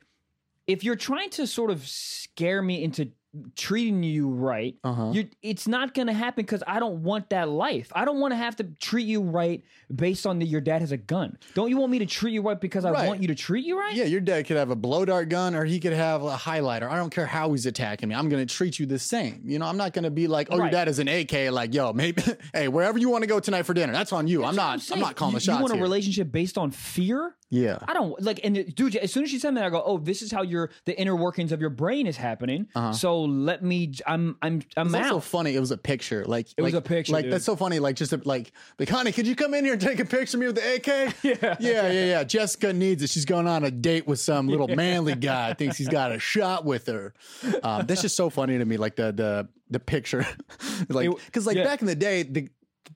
[0.67, 3.11] if you're trying to sort of scare me into
[3.57, 5.11] treating you right, Uh-huh.
[5.13, 7.91] you it's not going to happen because I don't want that life.
[7.95, 9.63] I don't want to have to treat you right
[9.95, 11.39] based on that your dad has a gun.
[11.55, 13.07] Don't you want me to treat you right because I Right.
[13.07, 13.95] want you to treat you right?
[13.95, 16.89] Yeah, your dad could have a blow dart gun or he could have a highlighter.
[16.91, 18.15] I don't care how he's attacking me.
[18.15, 19.43] I'm going to treat you the same.
[19.45, 20.65] You know, I'm not going to be like, oh, Right.
[20.65, 21.51] your dad is an AK.
[21.51, 22.23] Like, yo, maybe,
[22.53, 24.45] hey, wherever you want to go tonight for dinner, that's on you.
[24.45, 25.01] I'm not, I'm, saying.
[25.01, 25.59] not calling you, the shots.
[25.59, 25.83] You want a here.
[25.83, 27.35] relationship based on fear?
[27.51, 27.79] Yeah.
[27.89, 30.21] I don't like, and dude, as soon as she said that, I go, "Oh, this
[30.21, 34.37] is how your the inner workings of your brain is happening." So let me, I'm,
[34.43, 34.97] I'm, I'm Uh-huh.
[34.99, 35.13] It's out.
[35.15, 35.55] also funny.
[35.55, 36.25] It was a picture.
[36.27, 37.33] Like It was a picture, Like dude.
[37.33, 37.79] that's so funny.
[37.79, 40.37] Like just a, like, like, honey, could you come in here and take a picture
[40.37, 41.15] of me with the AK?
[41.25, 41.57] Yeah.
[41.59, 42.25] yeah, yeah, yeah.
[42.25, 43.11] Jessica needs it.
[43.11, 45.55] She's going on a date with some little manly guy.
[45.55, 47.15] Thinks he's got a shot with her.
[47.63, 48.77] Um, that's just so funny to me.
[48.77, 50.27] Like the the the picture,
[50.89, 51.65] like because like yeah.
[51.65, 52.49] back in the day, the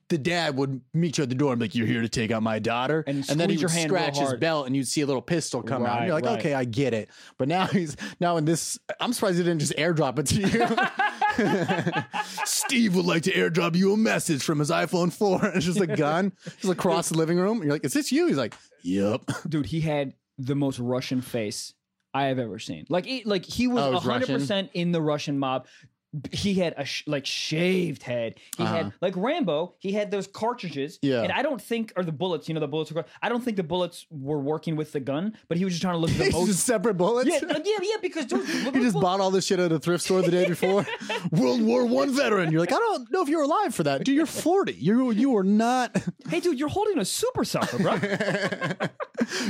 [0.09, 2.31] the dad would meet you at the door and be like, "You're here to take
[2.31, 5.21] out my daughter," And then he would scratch his belt, and you'd see a little
[5.21, 5.99] pistol come out.
[5.99, 6.39] And you're like, right.
[6.39, 8.77] "Okay, I get it." But now he's now in this.
[8.99, 10.67] I'm surprised he didn't just airdrop it to you.
[12.45, 15.45] Steve would like to airdrop you a message from his iPhone 4.
[15.55, 17.57] It's just a gun, just across the living room.
[17.57, 21.21] And you're like, "Is this you?" He's like, "Yep." dude, he had the most Russian
[21.21, 21.73] face
[22.13, 22.85] I have ever seen.
[22.89, 25.67] Like, he, like he was Oh, was hundred percent in the Russian mob.
[26.31, 28.35] He had a sh- like shaved head.
[28.57, 28.73] He Uh-huh.
[28.75, 29.73] had like Rambo.
[29.79, 30.99] He had those cartridges.
[31.01, 31.23] Yeah.
[31.23, 32.47] and I don't think or the bullets.
[32.47, 32.91] You know, the bullets.
[32.91, 35.81] Were, I don't think the bullets were working with the gun, but he was just
[35.81, 36.59] trying to look the It's most.
[36.59, 37.29] separate bullets.
[37.31, 37.95] yeah, yeah, yeah.
[38.01, 40.85] Because dude, He just bought all this shit at a thrift store the day before.
[41.31, 42.51] World War One veteran.
[42.51, 44.03] You're like, I don't know if you're alive for that.
[44.03, 44.73] Dude, you're 40.
[44.73, 45.95] You you were not.
[46.29, 47.97] Hey, dude, you're holding a Super Soaker, bro.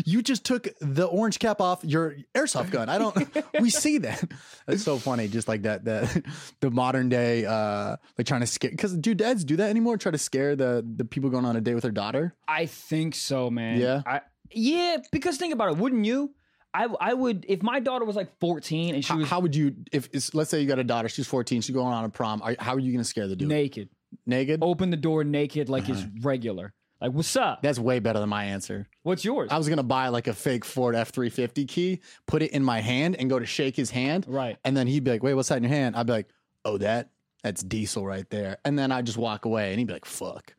[0.05, 2.89] You just took the orange cap off your airsoft gun.
[2.89, 3.15] I don't.
[3.59, 4.23] We see that.
[4.67, 5.27] That's so funny.
[5.27, 5.85] Just like that.
[5.85, 6.23] That
[6.59, 8.71] the modern day, uh, like trying to scare.
[8.71, 9.97] Because do dads do that anymore?
[9.97, 12.33] Try to scare the the people going on a date with their daughter.
[12.47, 13.79] I think so, man.
[13.79, 14.01] Yeah?
[14.05, 14.97] I, yeah.
[15.11, 16.33] Because think about it, wouldn't you?
[16.73, 19.55] I I would if my daughter was like 14 and she How, was how would
[19.55, 22.09] you if it's, let's say you got a daughter, she's 14, she's going on a
[22.09, 22.41] prom.
[22.41, 23.47] Are, how are you going to scare the dude?
[23.47, 23.89] naked,
[24.25, 24.59] Naked.
[24.63, 25.93] open the door naked like Uh-huh.
[25.93, 26.73] it's regular.
[27.01, 27.61] Like, what's up?
[27.61, 28.87] That's way better than my answer.
[29.03, 29.49] What's yours?
[29.51, 32.63] I was gonna buy like a fake Ford F three fifty key, put it in
[32.63, 34.25] my hand, and go to shake his hand.
[34.27, 34.57] Right.
[34.63, 36.29] And then he'd be like, "Wait, what's that in your hand?" I'd be like,
[36.65, 37.09] "Oh, that
[37.43, 40.55] that's diesel right there." And then I'd just walk away, and he'd be like, "Fuck."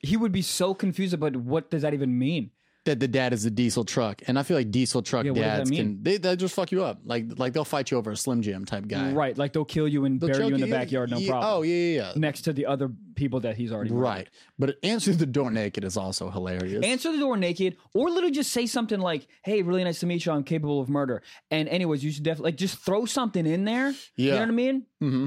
[0.00, 2.50] he would be so confused about what does that even mean.
[2.84, 5.40] That the dad is a diesel truck, and I feel like diesel truck Yeah, what
[5.40, 5.78] does that dads mean?
[5.80, 7.00] can they they just fuck you up.
[7.04, 9.12] Like like they'll fight you over a Slim Jim type guy.
[9.12, 9.36] Right.
[9.36, 11.52] Like they'll kill you and They'll bury you in the backyard, no yeah, problem.
[11.52, 12.12] Oh yeah, yeah, yeah.
[12.16, 14.02] Next to the other people that he's already murdered.
[14.02, 14.28] Right.
[14.58, 16.82] But answer the door naked is also hilarious.
[16.82, 20.24] Answer the door naked, or literally just say something like, "Hey, really nice to meet
[20.24, 20.32] you.
[20.32, 23.88] I'm capable of murder." And anyways, you should definitely like just throw something in there.
[24.16, 24.40] You know Yeah.
[24.40, 24.86] what I mean?
[25.00, 25.26] hmm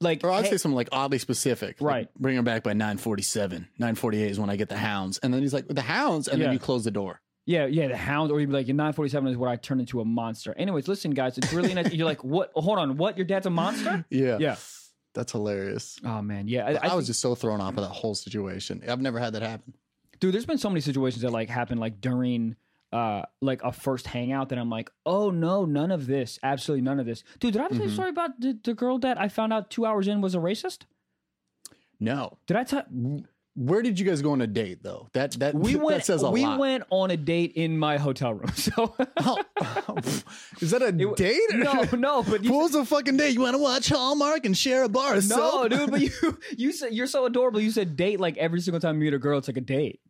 [0.00, 1.80] Like, Or I'd hey- say something like oddly specific.
[1.80, 2.08] like, Right.
[2.18, 3.68] bring her back by 947.
[3.78, 5.18] 948 is when I get the hounds.
[5.18, 6.26] And then he's like, the hounds?
[6.28, 6.46] And Yeah.
[6.46, 7.20] then you close the door.
[7.46, 10.04] Yeah, yeah, the hound, or you'd be like, 947 is where I turn into a
[10.04, 10.54] monster.
[10.56, 11.92] Anyways, listen, guys, it's really nice.
[11.92, 12.50] You're like, what?
[12.54, 13.16] Hold on, what?
[13.18, 14.04] Your dad's a monster?
[14.10, 14.38] Yeah.
[14.38, 14.56] Yeah.
[15.14, 15.98] That's hilarious.
[16.04, 16.66] Oh man, yeah.
[16.66, 18.82] I, I, I was think- just so thrown off of that whole situation.
[18.88, 19.74] I've never had that happen.
[20.20, 20.32] dude.
[20.32, 22.54] There's been so many situations that like happen like during
[22.92, 26.98] uh like a first hangout that I'm like, oh no, none of this, absolutely none
[27.00, 27.52] of this, dude.
[27.52, 27.92] Did I tell you a Mhm.
[27.92, 30.82] story about the, the girl that I found out two hours in was a racist?
[31.98, 32.38] No.
[32.46, 32.84] Did I tell?
[33.56, 35.08] Where did you guys go on a date though?
[35.12, 36.04] That that We that went.
[36.04, 36.58] says a we lot.
[36.58, 38.50] went on a date in my hotel room.
[38.56, 39.38] So Oh,
[40.60, 41.40] is that a date?
[41.52, 43.34] no, no, but you What was a fucking date?
[43.34, 45.70] You want to watch Hallmark and share a bar of No, soap?
[45.70, 46.10] dude, but you
[46.56, 47.60] you said you're so adorable.
[47.60, 50.00] You said date like every single time you meet a girl, it's like a date.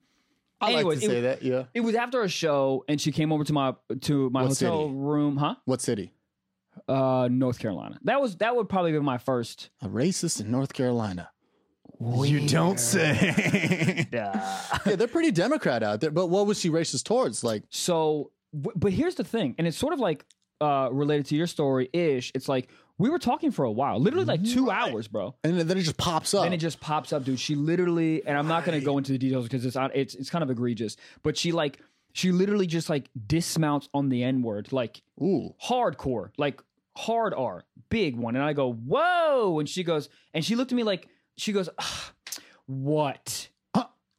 [0.60, 1.42] I Anyways, like to it- say that.
[1.42, 1.64] Yeah.
[1.74, 4.82] It was after a show, and she came over to my to my What hotel
[4.88, 4.94] city?
[4.94, 5.54] room, huh?
[5.64, 6.12] What city?
[6.88, 7.98] Uh, North Carolina.
[8.04, 9.70] That was that would probably be my first.
[9.82, 11.30] A racist in North Carolina.
[12.00, 14.06] You don't say.
[14.12, 16.10] yeah, they're pretty Democrat out there.
[16.10, 17.44] But what was she racist towards?
[17.44, 20.24] Like, So, w- but here's the thing, and it's sort of like
[20.62, 22.32] uh related to your story ish.
[22.34, 24.92] It's like we were talking for a while, literally like two Right.
[24.92, 25.34] hours, bro.
[25.42, 26.44] and then it just pops up.
[26.44, 27.40] And it just pops up, dude.
[27.40, 30.30] She literally, and I'm not going to go into the details because it's it's it's
[30.30, 30.96] kind of egregious.
[31.22, 31.78] But she like
[32.12, 35.54] she literally just like dismounts on the N word, like Ooh.
[35.64, 36.60] hardcore, like
[36.96, 38.36] hard R, big one.
[38.36, 39.58] And I go, whoa.
[39.60, 42.12] And she goes, and she looked at me like, she goes, "Ah,
[42.66, 43.48] what?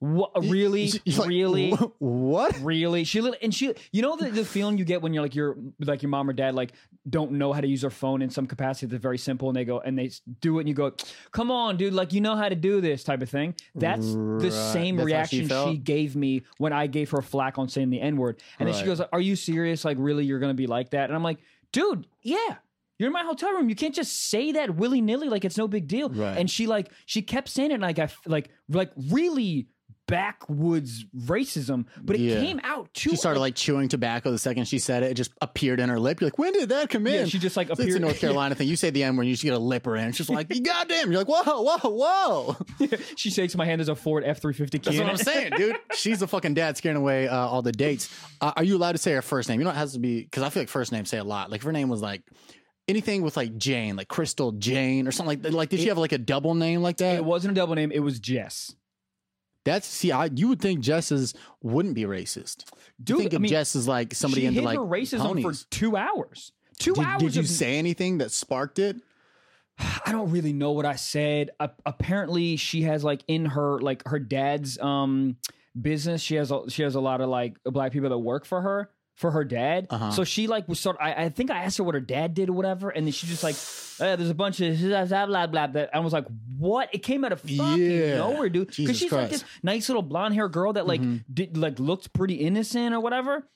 [0.02, 0.32] What?
[0.46, 0.92] Really?
[1.06, 1.72] Like, really?
[2.00, 2.58] What?
[2.60, 3.04] Really?
[3.04, 6.02] She and she, you know the, the feeling you get when you're like your like
[6.02, 6.74] your mom or dad like
[7.08, 9.64] don't know how to use their phone in some capacity that's very simple and they
[9.64, 10.10] go and they
[10.40, 10.92] do it and you go,
[11.32, 13.54] come on, dude, like you know how to do this type of thing.
[13.76, 17.60] That's the same That's how she reaction she, gave me when I gave her flack
[17.60, 19.86] on saying the n word, and then she goes, "Are you serious?
[19.86, 21.38] Like really, you're gonna be like that?" And I'm like,
[21.72, 22.56] dude, yeah.
[22.98, 23.68] You're in my hotel room.
[23.68, 26.10] You can't just say that willy nilly like it's no big deal.
[26.10, 26.38] Right.
[26.38, 29.68] And she like she kept saying it like I like like really
[30.12, 32.40] backwoods racism, but it Yeah.
[32.42, 33.12] came out too.
[33.12, 35.12] She started like chewing tobacco the second she said it.
[35.12, 36.22] It just appeared in her lip.
[36.22, 37.14] You're like, when did that come in?
[37.14, 37.88] Yeah, she just like appeared.
[37.90, 38.00] It's a.
[38.00, 38.68] North Carolina thing.
[38.68, 40.12] You say the N word, you just get a lipper in.
[40.12, 41.12] Just like, goddamn.
[41.12, 42.88] You're like, whoa, whoa, whoa.
[43.16, 43.82] she shakes my hand.
[43.82, 44.78] as a Ford F three fifty.
[44.78, 45.76] That's what I'm saying, dude.
[45.96, 48.10] She's a fucking dad scaring away uh, all the dates.
[48.42, 49.60] Uh, are you allowed to say her first name?
[49.60, 51.50] You know, it has to be because I feel like first names say a lot.
[51.50, 52.22] Like if her name was like
[52.88, 55.54] anything with like Jane, like Crystal Jane or something like that.
[55.54, 57.16] Like, did she have like a double name like that?
[57.16, 57.92] It wasn't a double name.
[57.92, 58.76] It was Jess.
[59.64, 62.66] That's see, I you would think Jess is wouldn't be racist.
[63.04, 65.44] Do you think I of mean, Jess as like somebody into like racism ponies.
[65.64, 66.52] for two hours.
[66.80, 67.22] Two Did, hours.
[67.22, 68.98] did you of- say anything that sparked it?
[69.80, 71.52] I don't really know what I said.
[71.60, 75.38] A- apparently, she has like in her like her dad's um
[75.80, 76.22] business.
[76.22, 78.90] She has a, she has a lot of like black people that work for her
[79.16, 79.88] for her dad.
[79.90, 80.12] Uh-huh.
[80.12, 80.98] So she like was sort.
[81.00, 83.28] I, I think I asked her what her dad did or whatever, and then she
[83.28, 83.56] just like,
[84.00, 85.68] "Uh, there's a bunch of blah blah blah blah.
[85.68, 86.26] That I was like,
[86.58, 86.90] what?
[86.94, 88.18] It came out of fucking Yeah.
[88.18, 88.68] nowhere, dude.
[88.76, 91.24] Because she's like this nice little blonde hair girl that like Mhm.
[91.32, 93.48] did like looked pretty innocent or whatever.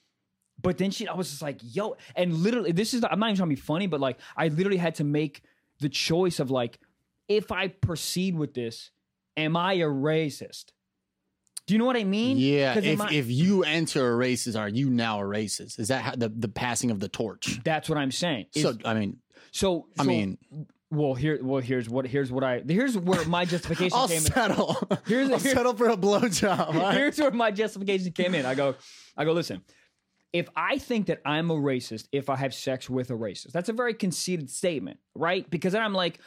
[0.61, 3.27] But then she, I was just like, yo, and literally, this is, Not, I'm not
[3.27, 5.41] even trying to be funny, but like, I literally had to make
[5.81, 6.79] the choice of like,
[7.27, 8.89] if I proceed with this,
[9.35, 10.67] am I a racist?
[11.67, 12.37] Do you know what I mean?
[12.37, 12.77] Yeah.
[12.77, 15.79] If I- if you enter a racist, are you now a racist?
[15.79, 17.59] Is that how, the the passing of the torch?
[17.63, 18.45] that's what I'm saying.
[18.53, 19.17] Is- So I mean,
[19.51, 20.37] so, I mean,
[20.91, 24.23] Well, here, well, here's what, here's what I, here's where my justification I'll came in.
[24.23, 24.75] settle.
[25.07, 26.73] Here's- I'll here- settle for a blowjob.
[26.75, 26.93] right?
[26.95, 28.45] Here's where my justification came in.
[28.45, 28.75] I go,
[29.17, 29.61] I go, listen,
[30.33, 33.69] if I think that I'm a racist if I have sex with a racist, that's
[33.69, 35.49] a very conceited statement, right?
[35.49, 36.19] Because then I'm like,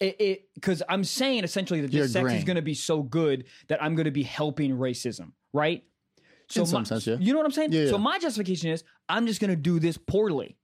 [0.00, 3.44] it, because I'm saying essentially that You're this sex is going to be so good
[3.68, 5.82] that I'm going to be helping racism, right?
[6.48, 7.16] So In some my- sense, yeah.
[7.18, 7.72] You know what I'm saying?
[7.72, 10.56] Yeah, So my justification is I'm just going to do this poorly.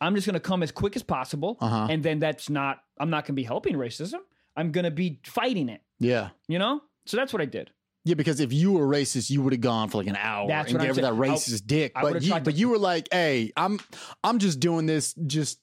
[0.00, 1.88] I'm just going to come as quick as possible, Uh-huh.
[1.90, 2.78] and then that's not.
[2.98, 4.20] I'm not going to be helping racism.
[4.56, 5.82] I'm going to be fighting it.
[5.98, 6.30] Yeah.
[6.48, 6.80] You know.
[7.06, 7.70] So that's what I did.
[8.06, 10.70] Yeah, because if you were racist, you would have gone for like an hour That's
[10.72, 11.22] and gave her that saying.
[11.22, 11.92] I- racist dick.
[11.94, 13.78] I But you, but to- you were like, "Hey, I'm
[14.24, 15.58] I'm just doing this just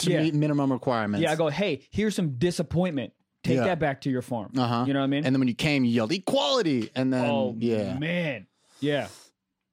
[0.00, 0.22] to Yeah.
[0.22, 3.12] meet minimum requirements." Yeah, I go, hey, here's some disappointment.
[3.42, 3.64] Take Yeah.
[3.64, 4.52] that back to your farm.
[4.56, 4.84] Uh-huh.
[4.86, 5.24] You know what I mean?
[5.24, 8.46] And then when you came, you yelled equality, and then oh yeah, man,
[8.80, 9.08] yeah.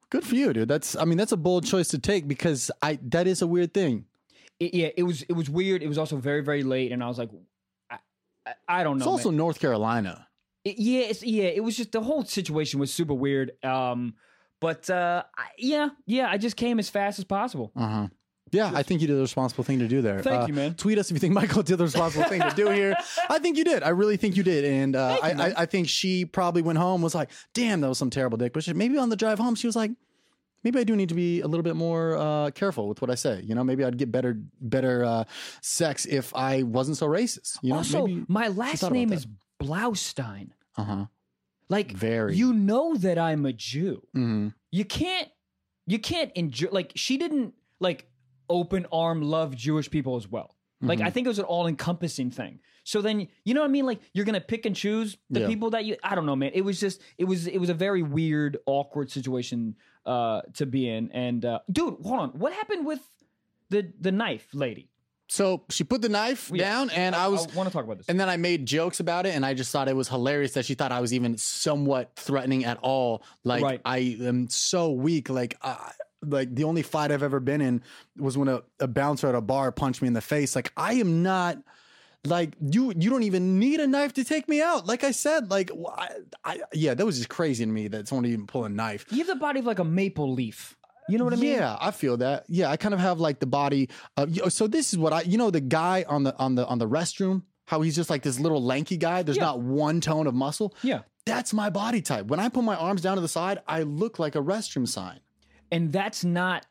[0.09, 0.69] good for you, dude.
[0.69, 3.73] That's I mean that's a bold choice to take because I that is a weird
[3.73, 4.05] thing.
[4.59, 5.83] It, yeah, it was it was weird.
[5.83, 7.29] It was also very very late, and I was like,
[7.91, 7.97] I,
[8.45, 9.03] I, I don't know.
[9.03, 9.37] It's also man.
[9.37, 10.27] North Carolina.
[10.63, 11.45] It- yeah, it's yeah.
[11.45, 13.51] It was just the whole situation was super weird.
[13.65, 14.13] Um,
[14.61, 16.29] but uh, I, yeah, yeah.
[16.31, 17.71] I just came as fast as possible.
[17.75, 18.07] Uh huh.
[18.51, 20.21] Yeah, I think you did the responsible thing to do there.
[20.21, 20.73] Thank Uh, you, man.
[20.75, 22.95] Tweet us if you think Michael did the responsible thing to do here.
[23.29, 23.83] I think you did.
[23.83, 25.47] I really think you did, and uh, Thank you, I.
[25.47, 28.53] I, I think she probably went home was like, "Damn, that was some terrible dick."
[28.53, 29.91] But she, maybe on the drive home, she was like,
[30.63, 33.15] "Maybe I do need to be a little bit more uh, careful with what I
[33.15, 35.23] say." You know, maybe I'd get better better uh,
[35.61, 37.57] sex if I wasn't so racist.
[37.61, 39.27] You know, also, maybe, my last name is
[39.61, 40.49] Blaustein.
[40.77, 41.05] uh huh.
[41.69, 42.33] Like, Very.
[42.37, 44.01] you know that I'm a Jew.
[44.13, 45.27] hmm you can't
[45.85, 48.05] you can't enjoy like she didn't like
[48.49, 51.07] open arm love jewish people as well like Mm-hmm.
[51.07, 53.99] i think it was an all-encompassing thing so then you know what i mean like
[54.13, 55.47] you're gonna pick and choose the Yeah.
[55.47, 57.73] people that you i don't know man it was just it was it was a
[57.73, 62.85] very weird awkward situation uh to be in and uh dude hold on what happened
[62.85, 62.99] with
[63.69, 64.89] the the knife lady
[65.29, 66.63] So she put the knife Yeah.
[66.69, 69.25] down, and I was want to talk about this And then I made jokes about
[69.25, 72.11] it, and I just thought it was hilarious that she thought I was even somewhat
[72.15, 73.23] threatening at all.
[73.43, 73.81] Like Right.
[73.83, 75.29] I am so weak.
[75.29, 75.91] Like I,
[76.27, 77.81] like the only fight I've ever been in
[78.17, 80.55] was when a, a bouncer at a bar punched me in the face.
[80.55, 81.57] Like I am not.
[82.25, 84.85] Like you, you don't even need a knife to take me out.
[84.85, 86.09] Like I said, like I,
[86.43, 89.05] I yeah, that was just crazy to me that someone even pull a knife.
[89.11, 90.75] you have the body of like a maple leaf
[91.09, 92.43] you know what i mean Yeah, I feel that.
[92.49, 93.87] Yeah, I kind of have like the body.
[94.17, 96.79] Of, so this is what I, you know, the guy on the on the on
[96.79, 99.23] the restroom, how he's just like this little lanky guy.
[99.23, 99.43] There's Yeah.
[99.43, 100.75] not one tone of muscle.
[100.81, 102.25] yeah That's my body type.
[102.25, 105.21] When I put my arms down to the side, I look like a restroom sign.
[105.71, 106.65] And that's not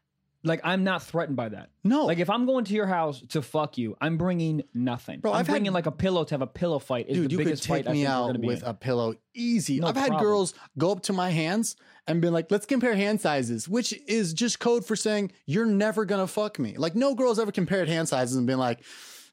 [0.44, 3.42] like i'm not threatened by that No, Like if I'm going to your house to
[3.42, 5.20] fuck you, I'm bringing nothing.
[5.20, 7.06] Bro, I'm I've had- bringing like a pillow to have a pillow fight.
[7.09, 8.68] Is dude, the you could take fight me out with in.
[8.68, 9.80] a pillow easy.
[9.80, 11.76] No I've had girls go up to my hands
[12.09, 16.04] and been like, "Let's compare hand sizes," which is just code for saying you're never
[16.04, 16.76] gonna fuck me.
[16.76, 18.85] Like no girls ever compared hand sizes and been like,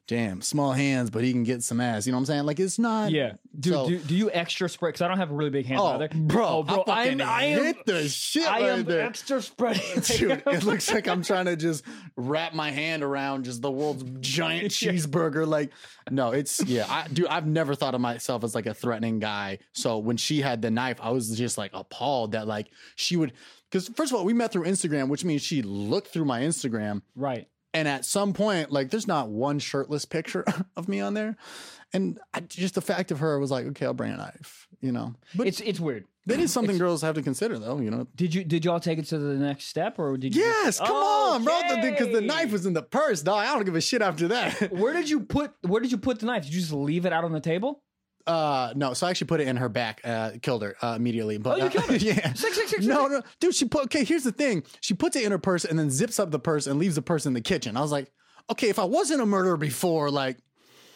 [0.06, 2.44] "Damn, small hands, but he can get some ass." You know what I'm saying?
[2.44, 3.10] Like it's not.
[3.10, 3.72] Yeah, dude.
[3.72, 4.90] So- do, do you extra spread?
[4.94, 6.08] Because I don't have a really big hands Oh, either.
[6.14, 9.02] bro, oh, bro, I I'm I am hit the shit I right am there.
[9.02, 9.82] extra spreading.
[10.16, 11.84] Dude, it looks like I'm trying to just
[12.16, 15.46] wrap my hand around just the world's giant cheeseburger.
[15.46, 15.70] Like,
[16.10, 17.26] no, it's yeah, I, dude.
[17.28, 19.58] I've never thought of myself as like a threatening guy.
[19.72, 23.32] So when she had the knife, I was just like appalled that like she would.
[23.70, 27.02] Because first of all, we met through Instagram, which means she looked through my Instagram,
[27.16, 27.48] right.
[27.74, 30.44] And at some point, like, there's not one shirtless picture
[30.76, 31.36] of me on there,
[31.92, 34.92] and I, just the fact of her was like, okay, I'll bring a knife, you
[34.92, 35.14] know.
[35.34, 36.06] But It's it's weird.
[36.26, 38.06] that is something girls have to consider, though, you know.
[38.16, 40.42] Did you did y'all take it to the next step or did you?
[40.42, 41.60] Yes, come oh, on, bro.
[41.82, 42.26] Because the Okay.
[42.26, 43.46] knife was in the purse, dog.
[43.46, 44.72] I don't give a shit after that.
[44.72, 46.44] Where did you put Where did you put the knife?
[46.44, 47.82] Did you just leave it out on the table?
[48.26, 48.94] Uh, no.
[48.94, 50.00] So I actually put it in her back.
[50.04, 51.38] Uh, killed her uh, immediately.
[51.38, 51.96] But Oh, you uh, killed her?
[51.96, 52.32] yeah.
[52.34, 53.54] Six, six, six, no, no, dude.
[53.54, 53.84] She put.
[53.84, 54.62] Okay, here's the thing.
[54.80, 57.02] She puts it in her purse and then zips up the purse and leaves the
[57.02, 57.76] purse in the kitchen.
[57.76, 58.10] I was like,
[58.50, 60.38] okay, if I wasn't a murderer before, like,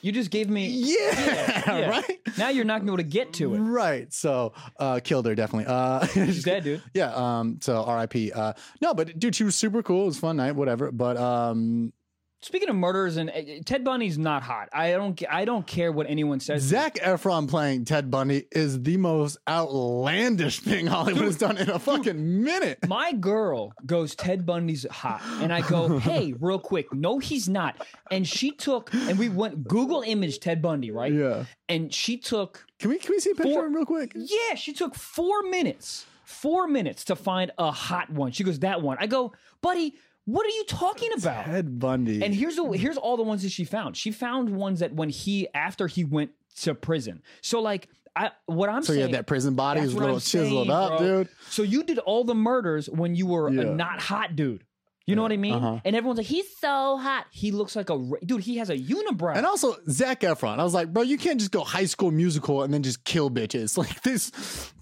[0.00, 0.68] You just gave me.
[0.68, 1.88] yeah, Yeah.
[1.90, 2.18] right.
[2.38, 3.58] Now you're not gonna be able to get to it.
[3.58, 4.12] Right.
[4.12, 5.66] So, uh, killed her definitely.
[5.66, 6.82] Uh, She's dead, dude.
[6.94, 7.12] Yeah.
[7.14, 7.58] Um.
[7.60, 8.32] So R.I.P.
[8.32, 8.52] Uh.
[8.80, 10.04] No, but dude, she was super cool.
[10.04, 10.52] It was a fun night.
[10.56, 10.92] Whatever.
[10.92, 11.92] But um,
[12.40, 13.32] Speaking of murders, and uh,
[13.64, 14.68] Ted Bundy's not hot.
[14.72, 15.20] I don't.
[15.28, 16.62] I don't care what anyone says.
[16.62, 21.80] Zac Efron playing Ted Bundy is the most outlandish thing Hollywood has done in a
[21.80, 22.78] fucking minute.
[22.86, 25.20] My girl goes, Ted Bundy's hot.
[25.40, 27.84] And I go, hey, real quick, no, he's not.
[28.10, 31.12] And she took, and we went Google image Ted Bundy, right?
[31.12, 31.44] Yeah.
[31.68, 34.12] And she took, Can we can we see a picture Four- of him real quick?
[34.14, 38.30] yeah, she took four minutes, four minutes to find a hot one.
[38.30, 38.96] She goes, that one.
[39.00, 39.94] I go, buddy,
[40.28, 41.46] what are you talking about?
[41.46, 42.22] Ted Bundy.
[42.22, 43.96] And here's the here's all the ones that she found.
[43.96, 47.22] She found ones that when he after he went to prison.
[47.40, 48.84] So like I what I'm saying.
[48.84, 51.18] so you had that prison body, That's was a little I'm chiseled saying, up, bro.
[51.24, 51.28] dude.
[51.48, 53.62] So you did all the murders when you were Yeah.
[53.62, 54.64] a not hot dude.
[55.08, 55.54] You know what I mean?
[55.54, 55.80] Uh-huh.
[55.86, 57.24] And everyone's like, he's so hot.
[57.30, 58.42] He looks like a ra- dude.
[58.42, 59.34] He has a unibrow.
[59.36, 60.58] And also Zac Efron.
[60.58, 63.30] I was like, bro, you can't just go high school musical and then just kill
[63.30, 63.78] bitches.
[63.88, 64.30] Like this,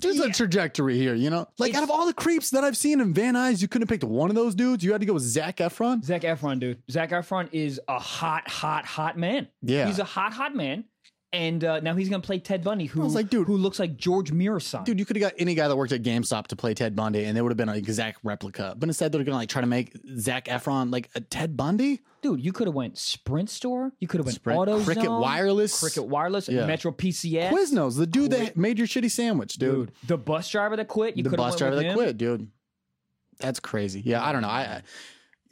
[0.00, 1.46] there's a trajectory here, you know?
[1.58, 3.88] Like out of all the creeps that I've seen in Van Nuys, you couldn't have
[4.00, 4.82] picked one of those dudes.
[4.82, 6.02] You had to go with Zac Efron.
[6.04, 6.82] Zac Efron, dude.
[6.90, 9.46] Zac Efron is a hot, hot, hot man.
[9.62, 9.86] Yeah.
[9.86, 10.84] he's a hot, hot man.
[11.32, 13.96] And uh, now he's gonna play Ted Bundy, who was like, dude- who looks like
[13.96, 14.84] George Mirasan.
[14.84, 17.24] Dude, you could have got any guy that worked at GameStop to play Ted Bundy,
[17.24, 18.74] and they would have been an exact replica.
[18.78, 22.00] But instead, they're gonna like try to make Zac Efron like a Ted Bundy.
[22.22, 23.92] Dude, you could have went Sprint Store.
[23.98, 25.78] You could have went Sprint- Auto Cricket Wireless.
[25.80, 26.64] Cricket Wireless, Yeah.
[26.64, 27.50] Metro PCS.
[27.50, 29.86] Quiznos, the dude that made your shitty sandwich, dude.
[29.88, 29.92] dude.
[30.06, 31.16] The bus driver that quit.
[31.16, 31.94] You the bus went driver that him.
[31.94, 32.48] quit, dude.
[33.40, 34.00] That's crazy.
[34.04, 34.48] Yeah, I don't know.
[34.48, 34.82] I, I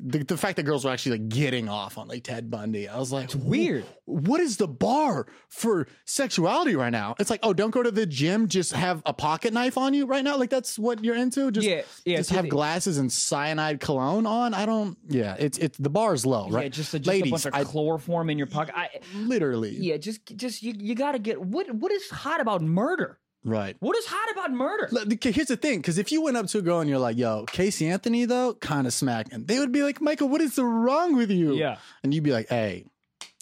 [0.00, 2.98] the, the fact that girls were actually like getting off on like Ted Bundy, I
[2.98, 3.84] was like, It's weird.
[4.04, 7.14] What is the bar for sexuality right now?
[7.18, 10.06] It's like, oh, don't go to the gym, just have a pocket knife on you
[10.06, 10.36] right now.
[10.36, 11.50] Like that's what you're into.
[11.50, 14.54] Just Yeah, yeah, just have glasses and cyanide cologne on.
[14.54, 14.98] I don't.
[15.08, 16.64] Yeah, it's it's the bar is low, right?
[16.64, 18.76] Yeah, just, a, just ladies, a bunch of I chloroform in your pocket.
[18.76, 22.62] I, literally yeah, just just you, you got to get what what is hot about
[22.62, 23.18] murder?
[23.44, 23.76] Right.
[23.80, 24.88] What is hot about murder?
[25.20, 27.44] Here's the thing, because if you went up to a girl and you're like, "Yo,
[27.46, 31.30] Casey Anthony," though, kind of smacking, they would be like, "Michael, what is wrong with
[31.30, 31.76] you?" Yeah.
[32.02, 32.86] and you'd be like, "Hey,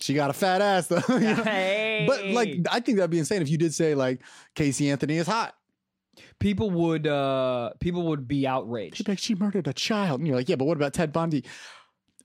[0.00, 1.34] she got a fat ass, though." You know?
[1.44, 2.04] Hey.
[2.06, 4.20] But like, I think that'd be insane if you did say like,
[4.54, 5.54] "Casey Anthony is hot."
[6.38, 9.04] people would uh people would be She'd outraged.
[9.04, 11.44] be like, "She murdered a child," and you're like, "Yeah, but what about Ted Bundy?"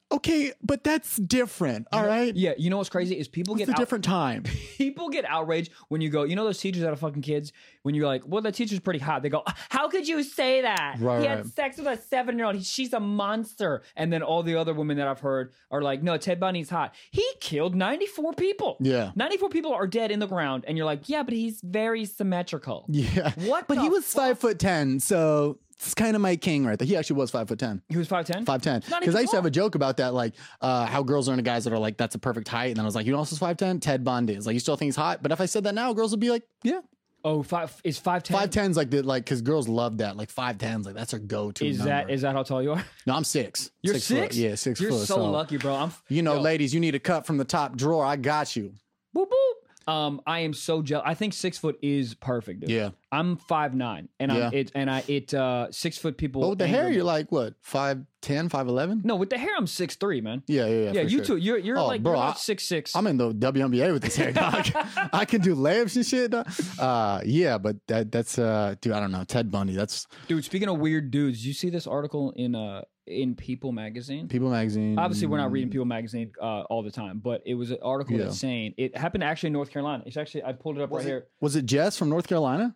[0.09, 1.87] Okay, but that's different.
[1.91, 4.43] All right, Yeah, you know what's crazy is people it's get a out, different time.
[4.77, 6.23] people get outraged when you go.
[6.23, 7.51] You know those teachers that are fucking kids.
[7.83, 9.21] When you're like, well, that teacher's pretty hot.
[9.21, 10.97] They go, uh, how could you say that?
[10.99, 11.37] Right, he right.
[11.37, 12.63] had sex with a seven year old.
[12.63, 13.83] She's a monster.
[13.95, 16.93] And then all the other women that I've heard are like, no, Ted Bundy's hot.
[17.11, 18.77] He killed 94 people.
[18.79, 19.11] Yeah.
[19.15, 22.85] 94 people are dead in the ground, and you're like, yeah, but he's very symmetrical.
[22.89, 26.65] Yeah, What But the he was five foot ten, so it's kind of my king
[26.65, 26.87] right there.
[26.87, 27.81] He actually was five foot ten.
[27.89, 28.45] He was 5'10?
[28.45, 28.81] Five ten.
[28.99, 31.43] Because I used to have a joke about that, like uh, how girls are into
[31.43, 33.21] guys that are like, "That's a perfect height," and then I was like, "You know,
[33.21, 33.79] is five ten?
[33.79, 35.93] Ted Bundy." is like you still think he's hot, but if I said that now,
[35.93, 36.79] girls would be like, "Yeah,
[37.23, 38.31] Oh, five is 5'10?
[38.31, 41.19] five ten's like the like," because girls love that, like five ten's, like that's our
[41.19, 41.67] go to.
[41.67, 42.83] Is that is that how tall you are?
[43.05, 43.13] no?
[43.15, 43.69] I'm six.
[43.81, 44.03] You're foot.
[44.03, 44.37] six?
[44.37, 45.07] Yeah, 6 You're foot.
[45.07, 45.75] so, lucky, bro.
[45.75, 46.41] I'm You know, Yo.
[46.41, 48.05] ladies, you need a cut from the top drawer.
[48.05, 48.73] I got you.
[49.15, 49.53] boop boop.
[49.87, 51.05] Um, I am so jealous.
[51.07, 52.61] I think six foot is perfect.
[52.61, 52.69] Dude.
[52.69, 52.89] Yeah.
[53.11, 54.47] I'm five nine, and Yeah.
[54.47, 56.49] I'm it, and I it uh six foot people.
[56.49, 56.95] With the hair, me.
[56.95, 57.53] you're like what?
[57.61, 59.01] Five ten, five eleven?
[59.03, 59.51] no with the hair.
[59.57, 60.43] I'm six three, man.
[60.47, 60.91] Yeah, yeah, yeah.
[60.91, 61.25] Yeah, you sure.
[61.25, 61.37] too.
[61.37, 62.95] You're you're Oh, like bro, you're six six.
[62.95, 64.67] I'm in the WNBA with this hair, dog.
[65.13, 66.31] I can do layups and shit.
[66.31, 66.47] Dog.
[66.79, 68.93] Uh, yeah, but that that's uh, dude.
[68.93, 69.23] I don't know.
[69.23, 69.75] Ted Bundy.
[69.75, 74.27] That's Dude, speaking of weird dudes, you see this article in uh in People magazine?
[74.27, 74.99] People Magazine.
[74.99, 78.17] Obviously, we're not reading People magazine uh, all the time, but it was an article
[78.17, 78.25] Yeah.
[78.25, 80.03] that's saying it happened actually in North Carolina.
[80.05, 81.27] It's actually I pulled it up Was right it- here.
[81.39, 82.75] Was it Jess from North Carolina?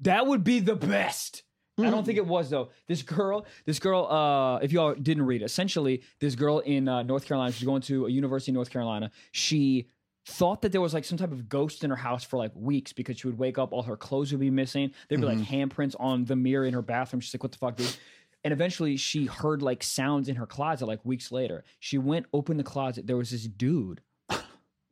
[0.00, 1.42] That would be the best.
[1.76, 1.90] I Hmm.
[1.90, 2.70] don't think it was though.
[2.86, 7.26] This girl, this girl, uh, if y'all didn't read, essentially, this girl in uh, North
[7.26, 9.10] Carolina, she's going to a university in North Carolina.
[9.32, 9.88] She
[10.26, 12.92] thought that there was like some type of ghost in her house for like weeks
[12.92, 14.92] because she would wake up, all her clothes would be missing.
[15.08, 17.20] There'd be like handprints on the mirror in her bathroom.
[17.20, 17.96] She's like, "What the fuck, dude?"
[18.44, 20.86] And eventually, she heard like sounds in her closet.
[20.86, 23.06] Like weeks later, she went open the closet.
[23.06, 24.00] There was this dude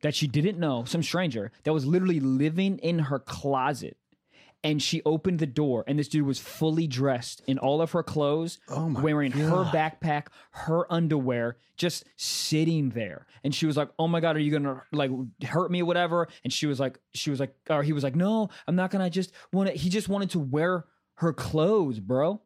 [0.01, 3.95] that she didn't know, some stranger that was literally living in her closet.
[4.63, 8.01] And she opened the door, and this dude was fully dressed in all of her
[8.01, 13.27] clothes, Oh wearing her backpack, her underwear, just sitting there.
[13.43, 15.11] And she was like, "Oh my god, are you gonna like
[15.43, 18.15] hurt me, or whatever?" And she was like, "She was like, or he was like,
[18.15, 19.03] no, I'm not gonna.
[19.03, 19.75] I just want to.
[19.75, 20.85] He just wanted to wear
[21.15, 22.41] her clothes, bro."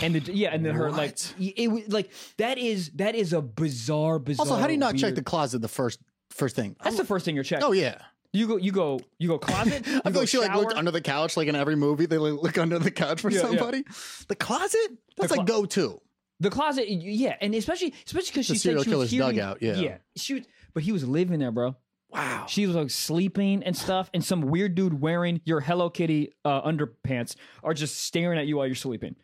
[0.00, 3.42] And the, yeah, and then her like it was like that is that is a
[3.42, 4.46] bizarre, bizarre.
[4.46, 6.00] Also, how do you not check the closet the first
[6.30, 6.74] first thing?
[6.82, 7.64] That's the first thing you're checking.
[7.64, 7.98] oh yeah.
[8.32, 9.86] You go, you go, you go closet.
[9.86, 12.06] You I feel go like she like looked under the couch, like in every movie.
[12.06, 13.46] They like, look under the couch for Yeah, yeah.
[13.46, 13.84] somebody.
[14.28, 14.78] The closet?
[15.18, 16.00] That's The like go to.
[16.40, 16.88] the closet.
[16.88, 19.74] Yeah, and especially, especially because she said serial she was killer's hearing, dugout, yeah.
[19.76, 19.96] yeah.
[20.16, 21.76] She was, but he was living there, bro.
[22.08, 22.46] Wow.
[22.48, 26.62] She was like sleeping and stuff, and some weird dude wearing your Hello Kitty uh,
[26.62, 29.16] underpants are just staring at you while you're sleeping.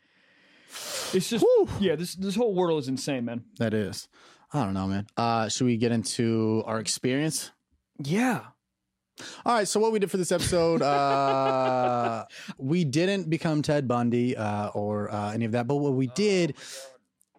[1.14, 1.44] It's just,
[1.80, 1.96] yeah.
[1.96, 3.44] This this whole world is insane, man.
[3.58, 4.08] That is.
[4.52, 5.06] I don't know, man.
[5.16, 7.50] Uh, should we get into our experience?
[8.02, 8.40] Yeah.
[9.44, 9.66] All right.
[9.68, 12.24] So what we did for this episode, uh,
[12.58, 16.54] we didn't become Ted Bundy uh, or uh, any of that, but what we did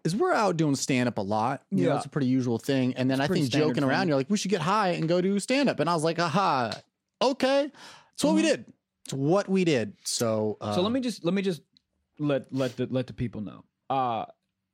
[0.03, 1.63] is we're out doing stand up a lot.
[1.71, 1.97] You know, Yeah.
[1.97, 2.93] it's a pretty usual thing.
[2.95, 4.07] And then I pretty think standard joking around, thing.
[4.09, 5.79] you're like, we should get high and go do stand up.
[5.79, 6.71] And I was like, aha,
[7.21, 7.71] okay.
[8.13, 8.65] It's what we did.
[9.05, 9.93] It's what we did.
[10.03, 10.75] So, uh, Mm-hmm.
[10.75, 11.61] So let me just let me just
[12.17, 13.63] let let the let the people know.
[13.89, 14.25] Uh,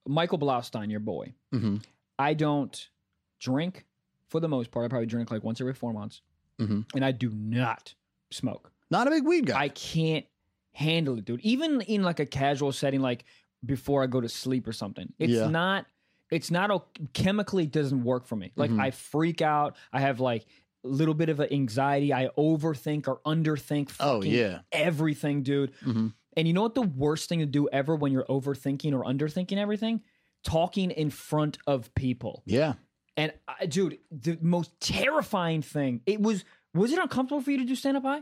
[0.07, 1.33] Michael Blaustein, your boy.
[1.53, 1.83] Mhm.
[2.19, 2.89] I don't
[3.39, 3.85] drink
[4.29, 4.85] for the most part.
[4.85, 6.21] I probably drink like once every four months,
[6.59, 6.85] Mhm.
[6.95, 7.93] and I do not
[8.31, 8.71] smoke.
[8.91, 9.59] not a big weed guy.
[9.59, 10.25] I can't
[10.73, 11.41] handle it, dude.
[11.41, 13.25] Even in like a casual setting, like
[13.65, 15.11] before I go to sleep or something.
[15.17, 15.47] It's Yeah.
[15.49, 15.85] not.
[16.31, 16.81] It's not a,
[17.13, 18.51] chemically it doesn't work for me.
[18.55, 18.79] Like Mhm.
[18.81, 19.75] I freak out.
[19.91, 20.45] I have like
[20.83, 22.13] a little bit of an anxiety.
[22.13, 23.91] I overthink or underthink.
[23.99, 24.61] Oh yeah.
[24.71, 25.73] everything, dude.
[25.81, 26.13] Mhm.
[26.37, 29.57] And you know what the worst thing to do ever when you're overthinking or underthinking
[29.57, 30.01] everything?
[30.43, 32.43] Talking in front of people.
[32.45, 32.73] Yeah.
[33.18, 36.01] And I, dude, the most terrifying thing.
[36.05, 36.43] It was.
[36.74, 38.22] Was it uncomfortable for you to do stand up high?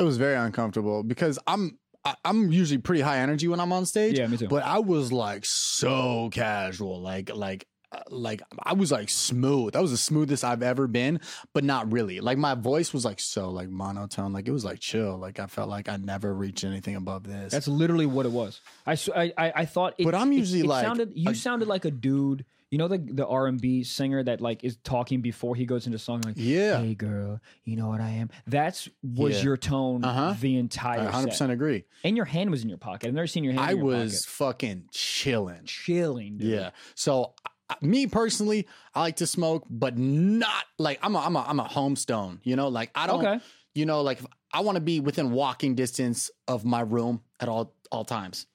[0.00, 3.84] It was very uncomfortable because I'm I, I'm usually pretty high energy when I'm on
[3.84, 4.18] stage.
[4.18, 4.48] Yeah, me too.
[4.48, 9.74] But I was like so casual, like like uh, like I was like smooth.
[9.74, 11.20] That was the smoothest I've ever been,
[11.52, 12.20] but not really.
[12.20, 14.32] Like my voice was like so like monotone.
[14.32, 15.18] Like it was like chill.
[15.18, 17.52] Like I felt like I never reached anything above this.
[17.52, 18.62] That's literally what it was.
[18.86, 18.96] I
[19.36, 19.94] I I thought.
[19.98, 22.46] It, But I'm it- usually it like Sounded, you a- sounded like a dude.
[22.74, 25.86] You know the the R and B singer that like is talking before he goes
[25.86, 26.34] into song like.
[26.36, 26.80] yeah.
[26.80, 28.30] Hey girl, you know what I am.
[28.48, 29.44] That's was Yeah.
[29.44, 30.34] your tone Uh-huh.
[30.40, 31.84] the entire 100 percent agree.
[32.02, 33.06] And your hand was in your pocket.
[33.06, 33.64] I've never seen your hand.
[33.64, 34.32] I in your was pocket.
[34.32, 35.60] fucking chilling.
[35.66, 36.38] chilling.
[36.38, 36.48] Dude.
[36.50, 36.70] Yeah.
[36.96, 37.34] So
[37.70, 41.60] I- me personally, I like to smoke, but not like I'm a I'm a I'm
[41.60, 42.40] a homestone.
[42.42, 43.24] You know, like I don't.
[43.24, 43.38] Okay.
[43.76, 44.18] You know, like
[44.52, 48.46] I want to be within walking distance of my room at all all times.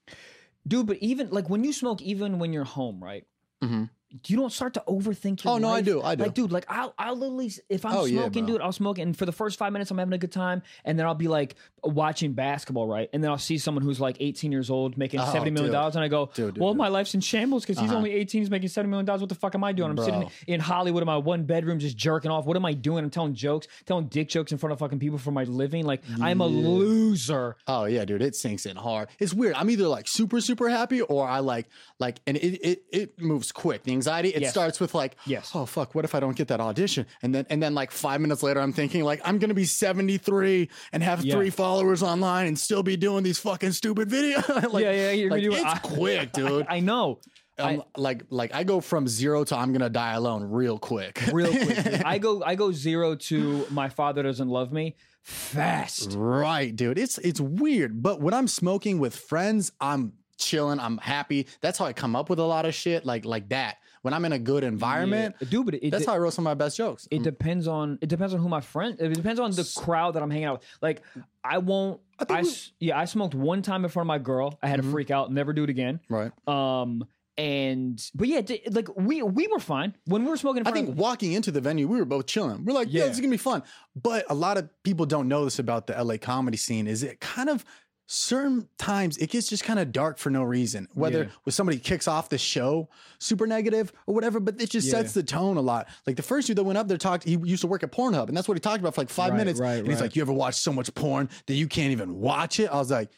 [0.67, 0.87] dude.
[0.87, 3.25] But even like when you smoke, even when you're home, right?
[3.63, 3.89] Mhm.
[4.25, 6.23] You don't start to overthink your Oh, no, I do, I do.
[6.23, 8.53] Like, dude, like I'll, I'll literally, if I'm Oh, yeah, smoking, bro.
[8.55, 10.97] dude, I'll smoke, and for the first five minutes, I'm having a good time, and
[10.97, 13.07] then I'll be like watching basketball, right?
[13.13, 15.73] And then I'll see someone who's like 18 years old making Oh, 70 million dude.
[15.73, 16.79] dollars, and I go, Dude, dude, well, dude.
[16.79, 17.97] my life's in shambles because he's Uh-huh.
[17.97, 19.21] only 18, he's making 70 million dollars.
[19.21, 19.91] What the fuck am I doing?
[19.91, 20.05] I'm Bro.
[20.05, 22.45] sitting in Hollywood in my one bedroom, just jerking off.
[22.47, 23.03] What am I doing?
[23.03, 25.85] I'm telling jokes, telling dick jokes in front of fucking people for my living.
[25.85, 27.55] Like I'm a loser.
[27.67, 29.09] Oh yeah, dude, it sinks in hard.
[29.19, 29.55] It's weird.
[29.55, 31.67] I'm either like super super happy or I like
[31.99, 33.83] like and it it it moves quick.
[33.83, 34.51] The anxiety it Yes.
[34.51, 35.51] starts with like Yes.
[35.53, 37.05] oh fuck, what if I don't get that audition?
[37.23, 39.65] And then and then like 5 minutes later I'm thinking like I'm going to be
[39.65, 41.35] 73 and have Yeah.
[41.35, 44.47] 3 followers online and still be doing these fucking stupid videos.
[44.73, 46.65] like, yeah, yeah, you're like, doing- it's I- quick, dude.
[46.69, 47.19] I know.
[47.61, 51.21] I'm, like like I go from 0 to I'm going to die alone real quick.
[51.33, 51.83] real quick.
[51.83, 52.03] dude.
[52.03, 56.13] I go I go zero to my father doesn't love me fast.
[56.17, 56.97] Right, dude.
[56.97, 61.47] It's it's weird, but when I'm smoking with friends, I'm chilling, I'm happy.
[61.61, 63.75] That's how I come up with a lot of shit like like that.
[64.01, 65.47] When I'm in a good environment, Yeah.
[65.49, 65.65] dude.
[65.65, 67.07] But it, that's it, how I wrote some of my best jokes.
[67.11, 68.95] it depends on it depends on who my friend.
[68.99, 70.67] It depends on the crowd that I'm hanging out with.
[70.81, 71.01] Like
[71.43, 71.99] I won't.
[72.19, 74.57] I, think we- yeah, I smoked one time in front of my girl.
[74.63, 74.83] I had Mhm.
[74.83, 75.31] to freak out.
[75.31, 75.99] Never do it again.
[76.09, 76.31] right.
[76.47, 77.05] Um.
[77.37, 78.41] And but yeah,
[78.71, 80.61] like we we were fine when we were smoking.
[80.61, 82.65] In I think of, walking into the venue, we were both chilling.
[82.65, 83.07] We're like, yeah, Yeah.
[83.07, 83.63] this is gonna be fun.
[83.95, 86.85] But a lot of people don't know this about the LA comedy scene.
[86.85, 87.63] Is it kind of
[88.11, 90.87] certain times it gets just kind of dark for no reason.
[90.95, 91.29] Whether Yeah.
[91.43, 92.89] when somebody kicks off the show
[93.19, 94.93] super negative or whatever, but it just Yeah.
[94.93, 95.87] sets the tone a lot.
[96.07, 98.27] Like the first dude that went up there talked, he used to work at Pornhub,
[98.27, 99.59] and that's what he talked about for like five Right, minutes.
[99.59, 102.59] right, and he's like, You ever watch so much porn that you can't even watch
[102.59, 102.65] it?
[102.71, 103.11] I was like,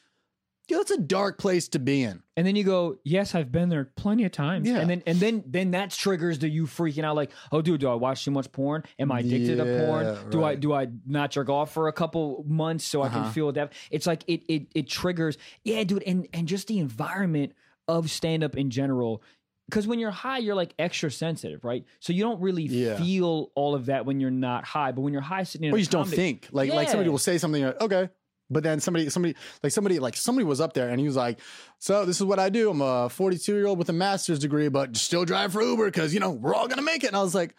[0.71, 2.23] Yo, that's a dark place to be in.
[2.37, 4.67] and then you go, yes, I've been there plenty of times.
[4.67, 4.77] Yeah.
[4.79, 7.89] And then and then then that triggers the you freaking out like, oh dude, do
[7.89, 8.83] I watch too much porn?
[8.97, 10.05] Am I addicted to porn?
[10.05, 13.23] Yeah, Do I do I not jerk off for a couple months so I Uh-huh.
[13.23, 13.73] can feel that?
[13.91, 17.53] It's like it it it triggers, yeah, dude, and and just the environment
[17.87, 19.21] of stand up in general.
[19.69, 21.85] Because when you're high, you're like extra sensitive, right?
[21.99, 22.97] So you don't really Yeah.
[22.97, 24.91] feel all of that when you're not high.
[24.91, 26.49] But when you're high, sitting in Or you just don't think.
[26.51, 28.09] Like like somebody will say something, like, okay.
[28.51, 31.39] But then somebody, somebody, like somebody, like somebody was up there and he was like,
[31.79, 32.69] "So this is what I do.
[32.69, 36.13] I'm a 42 year old with a master's degree, but still drive for Uber because
[36.13, 37.55] you know we're all gonna make it." And I was like,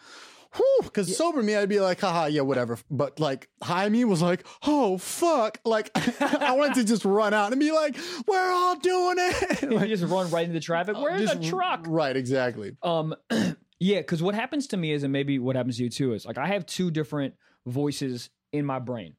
[0.55, 4.21] "Whew," because sober me, I'd be like, "Haha, yeah, whatever." But like high me was
[4.21, 5.91] like, "Oh fuck!" Like
[6.21, 9.89] I wanted to just run out and be like, "We're all doing it." you Like,
[9.89, 10.97] just run right into the traffic.
[10.97, 11.87] Where's the truck?
[11.89, 12.77] Right, exactly.
[12.83, 13.15] Um,
[13.81, 16.27] yeah, because what happens to me is, and maybe what happens to you too, is
[16.27, 17.35] like I have two different
[17.67, 19.15] voices in my brain.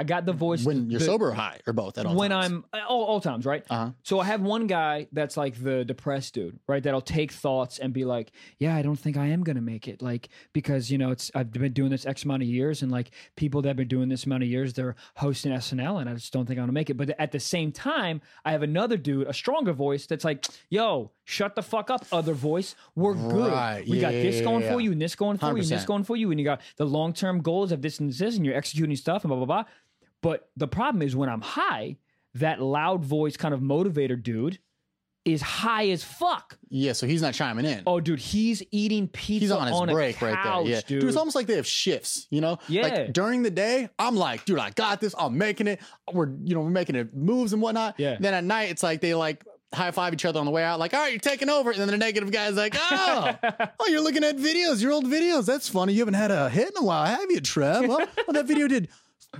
[0.00, 2.30] I got the voice When you're the- sober or high or both at all when
[2.30, 2.64] times?
[2.72, 3.62] I'm all, all times, right?
[3.68, 3.90] Uh-huh.
[4.02, 6.82] So I have one guy that's like the depressed dude, right?
[6.82, 10.00] That'll take thoughts and be like, "Yeah, I don't think I am gonna make it,"
[10.00, 13.10] like because you know it's I've been doing this X amount of years, and like
[13.36, 16.32] people that have been doing this amount of years, they're hosting SNL, and I just
[16.32, 16.96] don't think I'm gonna make it.
[16.96, 21.10] But at the same time, I have another dude, a stronger voice, that's like, "Yo,
[21.24, 22.74] shut the fuck up, other voice.
[22.96, 23.52] We're good.
[23.52, 23.84] Right.
[23.86, 25.68] We got Yeah, this yeah, going yeah, for you, and this going for you, and
[25.68, 28.36] this going for you, and you got the long term goals of this and this,
[28.36, 29.64] and you're executing stuff, and blah blah blah."
[30.22, 31.96] But the problem is when I'm high,
[32.34, 34.58] that loud voice kind of motivator dude
[35.24, 36.58] is high as fuck.
[36.70, 37.82] Yeah, so he's not chiming in.
[37.86, 40.72] Oh, dude, he's eating pizza He's on his a break couch, right there.
[40.72, 40.80] Yeah.
[40.86, 41.04] dude.
[41.04, 42.58] it's almost like they have shifts, you know?
[42.68, 42.82] Yeah.
[42.82, 45.14] Like during the day, I'm like, dude, I got this.
[45.18, 45.80] I'm making it.
[46.12, 47.96] We're, you know, we're making it moves and whatnot.
[47.98, 48.16] Yeah.
[48.18, 50.78] Then at night, it's like they like high five each other on the way out,
[50.78, 51.70] like, all right, you're taking over.
[51.70, 53.34] And then the negative guy's like, oh,
[53.80, 55.46] oh, you're looking at videos, your old videos.
[55.46, 55.92] That's funny.
[55.92, 57.86] You haven't had a hit in a while, have you, Trev?
[57.86, 58.88] Well, well that video did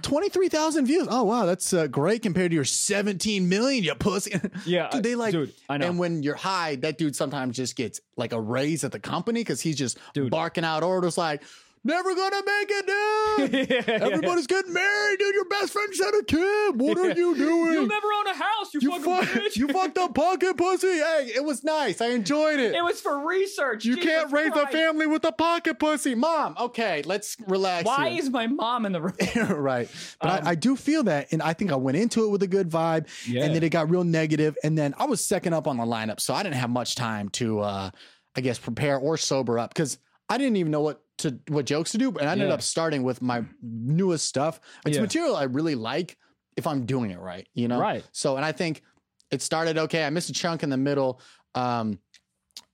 [0.02, 1.08] 23,000 views.
[1.10, 1.46] Oh, wow.
[1.46, 4.34] That's uh, great compared to your 17 million, you pussy.
[4.66, 5.88] Yeah, dude, they like, dude, I know.
[5.88, 9.40] and when you're high, that dude sometimes just gets like a raise at the company
[9.40, 10.30] because he's just Dude.
[10.30, 11.42] barking out orders like,
[11.84, 13.70] never gonna make it, dude.
[13.70, 14.04] Yeah, yeah.
[14.06, 15.34] Everybody's getting married, dude.
[15.34, 16.80] Your best friend had a kid.
[16.80, 17.72] What are you doing?
[17.72, 19.56] You'll never own a house, you, you, fucking fuck, bitch.
[19.56, 20.88] you fucked up pocket pussy.
[20.88, 22.00] Hey, it was nice.
[22.00, 22.74] I enjoyed it.
[22.74, 23.84] It was for research.
[23.84, 24.68] you Jesus can't raise Christ.
[24.68, 26.14] a family with a pocket pussy.
[26.14, 27.84] Mom, okay, let's relax.
[27.86, 28.18] Why here.
[28.22, 29.14] is my mom in the room?
[29.50, 29.88] right.
[30.20, 31.32] But Um, I, I do feel that.
[31.32, 33.06] And I think I went into it with a good vibe.
[33.26, 33.44] Yeah.
[33.44, 36.20] And then it got real negative, And then I was second up on the lineup.
[36.20, 37.90] So I didn't have much time to, uh,
[38.36, 41.92] I guess, prepare or sober up because I didn't even know what to what jokes
[41.92, 42.08] to do.
[42.18, 42.54] And I ended Yeah.
[42.54, 44.60] up starting with my newest stuff.
[44.86, 45.02] It's Yeah.
[45.02, 46.16] material I really like
[46.56, 47.80] if I'm doing it right, you know?
[47.80, 48.04] Right.
[48.12, 48.82] So, and I think
[49.30, 50.04] it started okay.
[50.04, 51.20] I missed a chunk in the middle.
[51.54, 51.98] Um,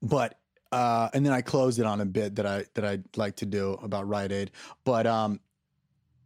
[0.02, 0.38] but
[0.72, 3.46] uh, and then I closed it on a bit that I that I'd like to
[3.46, 4.50] do about Rite Aid.
[4.84, 5.40] But um,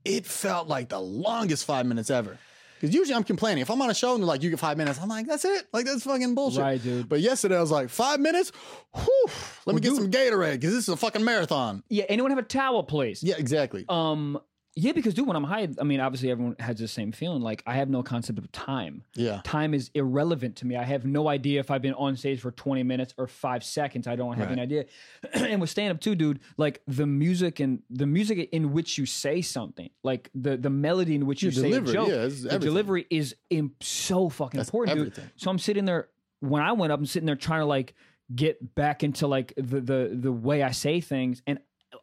[0.05, 2.39] it felt like the longest five minutes ever.
[2.81, 3.61] Because usually I'm complaining.
[3.61, 5.45] If I'm on a show and they're like, you get five minutes, I'm like, that's
[5.45, 5.67] it.
[5.71, 6.61] Like, that's fucking bullshit.
[6.63, 7.11] Right, dude.
[7.11, 8.53] But yesterday I was like, five minutes?
[8.95, 9.27] Whew,
[9.67, 11.83] let me get dude- some Gatorade because this is a fucking marathon.
[11.91, 13.23] Yeah, anyone have a towel, please?
[13.23, 13.85] Yeah, exactly.
[13.89, 14.41] Um,
[14.81, 17.43] yeah, because dude, when I'm high, I mean, obviously everyone has the same feeling.
[17.43, 19.05] Like I have no concept of time.
[19.15, 19.41] Yeah.
[19.45, 20.77] Time is irrelevant to me.
[20.77, 24.07] I have no idea if I've been on stage for 20 minutes or five seconds.
[24.07, 24.53] I don't have Right.
[24.53, 24.85] any idea.
[25.35, 29.07] and with stand up too, dude, like the music and the music in which you
[29.07, 32.51] say something, like the the melody in which you Your say delivery, a joke, yeah,
[32.53, 35.25] the delivery is im- so fucking That's important, dude.
[35.37, 36.09] So I'm sitting there
[36.41, 37.95] when I went up, I'm sitting there trying to like
[38.35, 41.59] get back into like the the the way I say things, and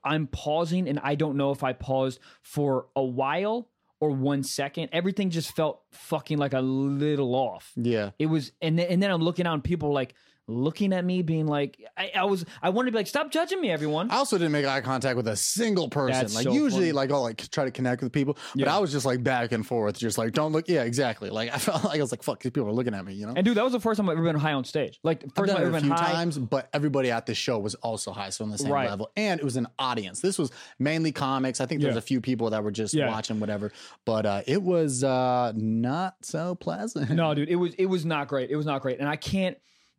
[0.08, 4.90] I'm pausing, and I don't know if I paused for a while or one second.
[4.94, 7.74] Everything just felt fucking like a little off.
[7.76, 8.12] Yeah.
[8.18, 10.14] It was, and then, and then I'm looking out, and people like
[10.48, 13.60] looking at me, being like, I, I was, I wanted to be like, stop judging
[13.60, 14.10] me, everyone.
[14.10, 16.22] I also didn't make eye contact with a single person.
[16.22, 16.92] That's like so usually, funny.
[16.94, 18.76] like I'll like try to connect with people, but Yeah.
[18.76, 20.68] I was just like back and forth, just like don't look.
[20.70, 21.30] Yeah, exactly.
[21.30, 23.14] Like I felt like I was like, fuck, these people are looking at me.
[23.14, 23.34] You know.
[23.36, 25.00] And dude, that was the first time I've ever been high on stage.
[25.04, 26.14] Like first time I've ever a been high.
[26.14, 28.90] times, but everybody at the show was also high, so on the same Right.
[28.90, 30.22] level, and it was an audience.
[30.22, 31.60] This was mainly comics.
[31.60, 32.00] I think there was Yeah.
[32.00, 33.10] a few people that were just Yeah.
[33.10, 33.72] watching whatever,
[34.06, 37.10] but uh, it was uh, not so pleasant.
[37.12, 38.50] No, dude, it was it was not great.
[38.50, 39.58] It was not great, and I can't.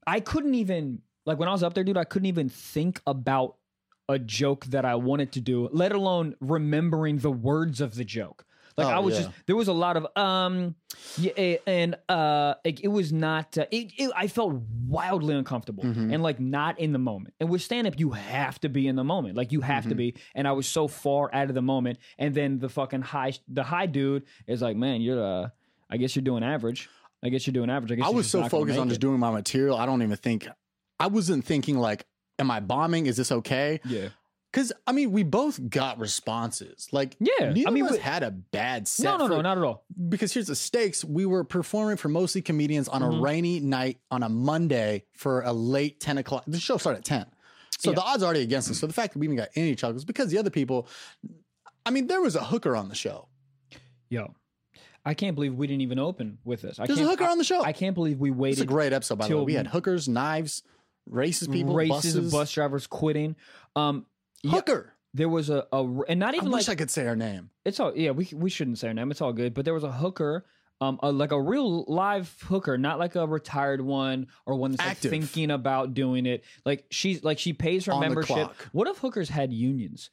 [0.08, 1.96] I couldn't even like when I was up there, dude.
[1.96, 3.56] I couldn't even think about
[4.08, 8.44] a joke that I wanted to do, let alone remembering the words of the joke.
[8.78, 9.22] Like Oh, I was yeah.
[9.24, 10.74] just there was a lot of um,
[11.18, 13.58] yeah, and uh, it, it was not.
[13.58, 14.52] Uh, it, it, I felt
[14.86, 16.14] wildly uncomfortable Mhm.
[16.14, 17.34] and like not in the moment.
[17.40, 19.36] And with stand up, you have to be in the moment.
[19.36, 19.98] Like you have to Mhm.
[20.04, 20.14] be.
[20.34, 21.98] And I was so far out of the moment.
[22.18, 25.48] And then the fucking high, the high dude is like, man, you're uh,
[25.90, 26.88] I guess you're doing average.
[27.22, 27.92] I guess you're doing average.
[27.92, 28.90] I guess I was so focused on it.
[28.90, 29.76] just doing my material.
[29.76, 30.46] I don't even think
[31.00, 32.06] I wasn't thinking like,
[32.38, 33.06] am I bombing?
[33.06, 33.80] Is this okay?
[33.84, 34.08] Yeah.
[34.52, 36.88] Because I mean, we both got responses.
[36.92, 39.04] Like, Yeah, neither I mean, of us we- had a bad set.
[39.04, 39.84] No, no, for- no, not at all.
[40.08, 41.04] because here's the stakes.
[41.04, 43.18] We were performing for mostly comedians on Mhm.
[43.18, 46.44] a rainy night on a Monday for a late 10 o'clock.
[46.46, 47.26] The show started at 10.
[47.78, 47.96] So Yeah.
[47.96, 48.78] the odds are already against us.
[48.78, 50.88] So the fact that we even got any chuckles because the other people,
[51.84, 53.28] I mean, there was a hooker on the show.
[54.08, 54.34] Yo,
[55.08, 56.78] I can't believe we didn't even open with this.
[56.78, 57.62] I There's a can't, hooker on the show.
[57.62, 58.52] I can't believe we waited.
[58.58, 59.38] it's a great episode, by the way.
[59.38, 60.62] till- We had hookers, knives,
[61.10, 62.32] racist people, races buses.
[62.32, 63.34] bus drivers quitting.
[63.74, 64.04] Um,
[64.42, 64.92] yeah, Hooker.
[65.14, 67.16] there was a, a and not I even like I wish I could say her
[67.16, 67.50] name.
[67.64, 68.10] it's all yeah.
[68.10, 69.10] We we shouldn't say her name.
[69.10, 69.54] It's all good.
[69.54, 70.44] But there was a hooker.
[70.80, 74.80] Um, a, like a real live hooker, not like a retired one or one that's
[74.82, 75.10] like Active.
[75.10, 76.44] thinking about doing it.
[76.64, 78.36] Like she's like she pays her On the membership.
[78.36, 78.68] clock.
[78.70, 80.10] What if hookers had unions?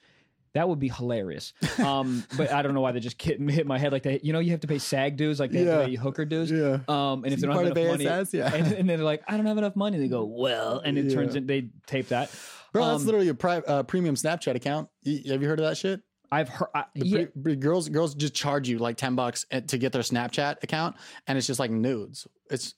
[0.56, 1.54] That would be hilarious.
[1.78, 4.26] Um, but I don't know why they just hit, hit my head like that.
[4.26, 5.78] You know, you have to pay SAG dues, like they have Yeah.
[5.82, 6.50] to pay hooker dues.
[6.50, 6.80] Yeah.
[6.88, 8.34] Um, and if they he don't have enough money, ASS?
[8.34, 8.54] Yeah.
[8.54, 10.00] and, and then they're like, I don't have enough money.
[10.00, 12.32] They go, well, and it turns in they tape that.
[12.74, 14.90] Bro, that's Um, literally a pri- uh, premium Snapchat account.
[15.06, 16.02] Have you heard of that shit?
[16.32, 16.68] I've heard.
[16.74, 20.64] I, yeah, pre- girls girls just charge you like 10 bucks to get their Snapchat
[20.64, 20.96] account
[21.28, 22.28] and it's just like nudes.
[22.50, 22.74] It's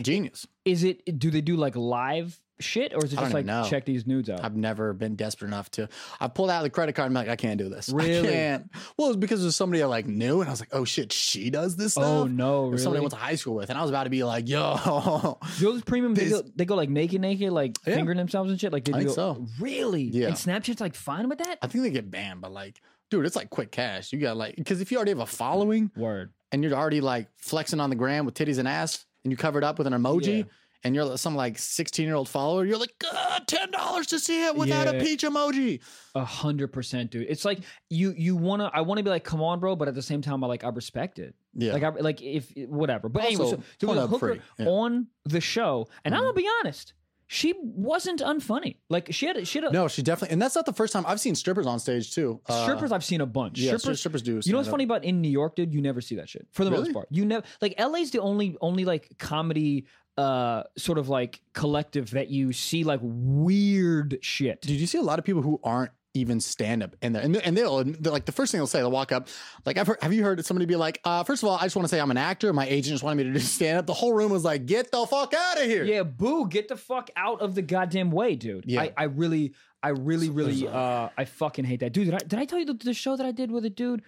[0.00, 0.46] genius.
[0.64, 1.18] is it?
[1.18, 3.64] Do they do like live shit, or is it just like know.
[3.68, 4.44] check these nudes out?
[4.44, 5.88] I've never been desperate enough to
[6.20, 7.88] I pulled out the credit card and I'm like I can't do this.
[7.90, 8.28] Really?
[8.28, 8.70] I can't.
[8.96, 11.12] Well, it was because of somebody I like knew and I was like, "Oh shit,
[11.12, 12.78] she does this oh, stuff?" oh no, really?
[12.78, 15.38] somebody I went to high school with and I was about to be like, "Yo."
[15.60, 17.94] Those premium, they go, they go like naked, naked, like Yeah.
[17.96, 18.72] fingering themselves and shit.
[18.72, 19.06] Like did they I do.
[19.08, 19.46] think so.
[19.60, 20.02] Really?
[20.04, 20.28] Yeah.
[20.28, 21.58] And Snapchat's like fine with that.
[21.62, 24.12] I think they get banned, but like, dude, it's like quick cash.
[24.12, 26.32] You got like cuz if you already have a following Word.
[26.50, 29.58] and you're already like flexing on the gram with titties and ass and you cover
[29.58, 30.44] it up with an emoji Yeah.
[30.84, 34.54] And you're some like 16 year old follower, you're like, God, $10 to see it
[34.56, 35.80] without a peach emoji.
[36.14, 37.26] A hundred percent, dude.
[37.28, 40.02] It's like you you wanna I wanna be like, come on, bro, but at the
[40.02, 41.34] same time, I like I respect it.
[41.54, 41.72] Yeah.
[41.72, 43.08] Like I like if whatever.
[43.08, 44.66] But anyway, Also, so there was a Pornhub hooker yeah.
[44.66, 46.94] on the show, and I'm gonna be honest.
[47.26, 48.76] she wasn't unfunny.
[48.90, 51.04] Like she had she had a, No, she definitely, and that's not the first time
[51.06, 52.40] I've seen strippers on stage too.
[52.46, 52.92] Uh, strippers.
[52.92, 53.58] I've seen a bunch.
[53.58, 54.32] yeah, strippers, strippers do.
[54.32, 54.70] You know what's stand-up.
[54.70, 55.72] funny about in New York, dude?
[55.72, 57.08] You never see that shit for the most part.
[57.10, 59.86] You never like LA's the only only like comedy
[60.18, 64.60] uh sort of like collective that you see like weird shit.
[64.60, 67.22] Did you see a lot of people who aren't even stand up in there?
[67.22, 69.28] And, and they'll like the first thing they'll say, they'll walk up,
[69.64, 71.74] like, I've heard, have you heard somebody be like, uh, first of all, I just
[71.74, 72.52] want to say I'm an actor.
[72.52, 73.86] My agent just wanted me to do stand up.
[73.86, 75.84] The whole room was like, get the fuck out of here.
[75.84, 78.64] Yeah, boo, get the fuck out of the goddamn way, dude.
[78.66, 78.82] Yeah.
[78.82, 81.94] I, I really I really really uh I fucking hate that.
[81.94, 83.70] Dude, did I did I tell you the, the show that I did with a
[83.70, 84.02] dude?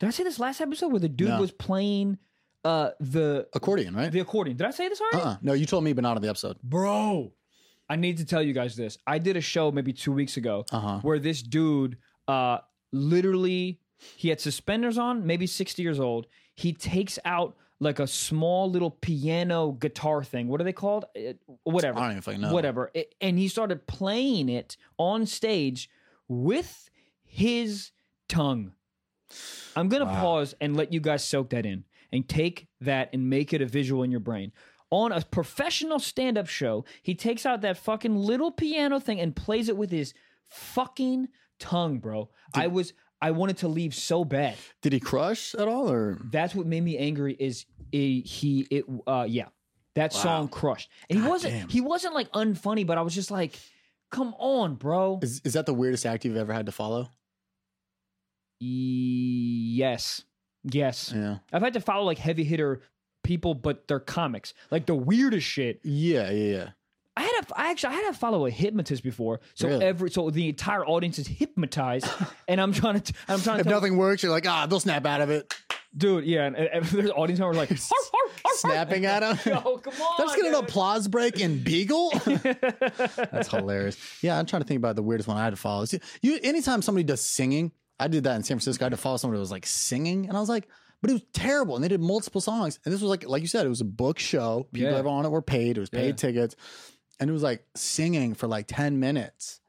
[0.00, 1.40] Did I say this last episode where the dude No.
[1.40, 2.16] was playing
[2.64, 4.10] uh the Accordion, right?
[4.10, 4.56] the accordion?
[4.56, 5.18] Did I say this already?
[5.26, 5.36] uh-uh.
[5.42, 6.56] No, you told me, but not on the episode.
[6.62, 7.32] bro
[7.86, 10.64] i need to tell you guys this i did a show maybe two weeks ago
[10.72, 11.00] Uh-huh.
[11.02, 11.98] where this dude
[12.28, 12.56] uh
[12.92, 13.78] literally
[14.16, 18.90] he had suspenders on maybe 60 years old he takes out like a small little
[18.90, 21.34] piano guitar thing what are they called Uh,
[21.64, 22.54] whatever I don't even fucking know.
[22.54, 25.90] whatever It- and he started playing it on stage
[26.26, 26.88] with
[27.24, 27.90] his
[28.30, 28.72] tongue
[29.76, 30.20] i'm gonna Wow.
[30.22, 31.84] pause and let you guys soak that in
[32.14, 34.52] and take that and make it a visual in your brain.
[34.90, 39.68] On a professional stand-up show he takes out that fucking little piano thing and plays
[39.68, 40.14] it with his
[40.48, 42.30] fucking tongue bro.
[42.54, 44.54] I was i wanted to leave so bad.
[44.80, 46.18] Did he crush at all, or?
[46.30, 49.48] That's what made me angry is he, he it uh yeah.
[49.96, 50.90] That song crushed.
[51.10, 51.68] And he God wasn't damn.
[51.68, 53.58] he wasn't like unfunny but i was just like
[54.12, 55.18] come on bro.
[55.20, 57.10] Is is that the weirdest act you've ever had to follow?
[58.60, 60.22] yes
[60.64, 62.80] yes Yeah, i've had to follow like heavy hitter
[63.22, 66.68] people but they're comics like the weirdest shit yeah, yeah, yeah.
[67.16, 69.84] I had to, I actually I had to follow a hypnotist before, so Really?
[69.84, 72.08] every so the entire audience is hypnotized,
[72.48, 74.80] and I'm trying to I'm trying to If tell, nothing works, you're like, ah, they'll
[74.80, 75.54] snap out of it.
[75.96, 79.38] dude, yeah, and, and there's audience members like "Harf, harf, harf, Snapping at him.
[79.52, 80.64] Yo, come on, Let's get an dude.
[80.64, 82.10] applause break in Beagle.
[83.30, 83.96] That's hilarious.
[84.20, 85.84] Yeah, I'm trying to think about the weirdest one I had to follow.
[85.84, 87.70] See, you, anytime somebody does singing,
[88.04, 88.84] I did that in San Francisco.
[88.84, 90.68] I had to follow someone who was like singing, and I was like,
[91.00, 91.74] but it was terrible.
[91.74, 93.84] And they did multiple songs, and this was like, like you said, it was a
[93.86, 94.66] book show.
[94.72, 95.02] People Yeah.
[95.10, 95.76] on it were paid.
[95.76, 96.12] It was paid Yeah.
[96.12, 96.56] tickets,
[97.20, 99.60] and it was like singing for like ten minutes.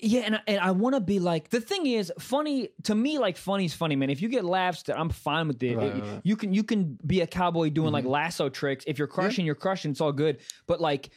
[0.00, 3.18] Yeah, and I, and I want to be like the thing is funny to me.
[3.18, 4.10] Like funny's funny, man.
[4.10, 5.76] If you get laughs, that I'm fine with it.
[5.76, 6.20] Right, It- right.
[6.22, 8.12] You can you can be a cowboy doing like mm-hmm.
[8.12, 8.84] lasso tricks.
[8.86, 9.90] If you're crushing, you're crushing.
[9.90, 10.38] It's all good.
[10.68, 11.10] But like,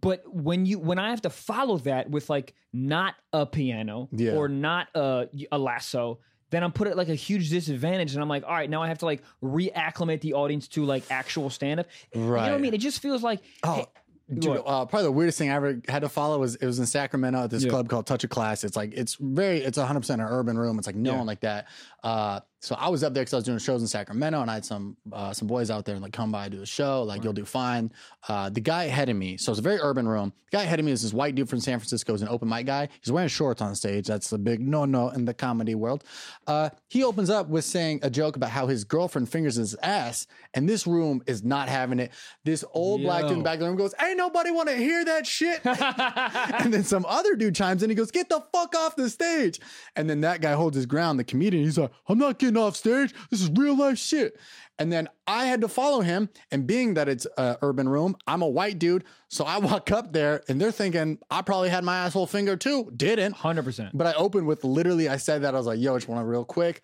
[0.00, 4.32] but when you when I have to follow that with like not a piano Yeah.
[4.32, 6.18] or not a a lasso.
[6.50, 8.86] Then I'm put at like a huge disadvantage, and I'm like, all right, now I
[8.86, 11.86] have to like reacclimate the audience to like actual stand up.
[12.14, 12.72] You know what I mean?
[12.74, 13.86] It just feels like, Oh, hey,
[14.32, 16.86] Dude, uh, probably the weirdest thing I ever had to follow was it was in
[16.86, 17.70] Sacramento at this Yeah.
[17.70, 18.64] club called Touch of Class.
[18.64, 20.78] It's like it's very it's 100 percent an urban room.
[20.78, 21.18] It's like no Yeah.
[21.18, 21.66] one like that.
[22.02, 24.54] Uh, so I was up there because I was doing shows in Sacramento, and I
[24.54, 27.04] had some uh, some boys out there and like come by do a show.
[27.04, 27.92] Like you'll do fine.
[28.26, 30.32] Uh, the guy ahead of me, so it's a very urban room.
[30.50, 32.12] The guy ahead of me is this white dude from San Francisco.
[32.12, 32.88] He's an open mic guy.
[33.00, 34.08] He's wearing shorts on stage.
[34.08, 36.02] That's the big no no in the comedy world.
[36.48, 40.26] Uh, he opens up with saying a joke about how his girlfriend fingers his ass,
[40.56, 42.10] and this room is not having it.
[42.42, 44.74] This old black dude in the back of the room goes, "Ain't nobody want to
[44.74, 47.90] hear that shit." and then some other dude chimes in.
[47.90, 49.60] He goes, "Get the fuck off the stage!"
[49.94, 51.20] And then that guy holds his ground.
[51.20, 53.14] The comedian, he's like, "I'm not getting off stage.
[53.30, 54.36] This is real life shit."
[54.78, 56.28] And then I had to follow him.
[56.50, 60.12] And being that it's a urban room, I'm a white dude, so I walk up
[60.12, 62.90] there, and they're thinking I probably had my asshole finger too.
[62.96, 63.32] Didn't.
[63.32, 63.90] hundred percent.
[63.96, 66.26] But I opened with literally, I said that I was like, "Yo, just want to
[66.26, 66.82] real quick."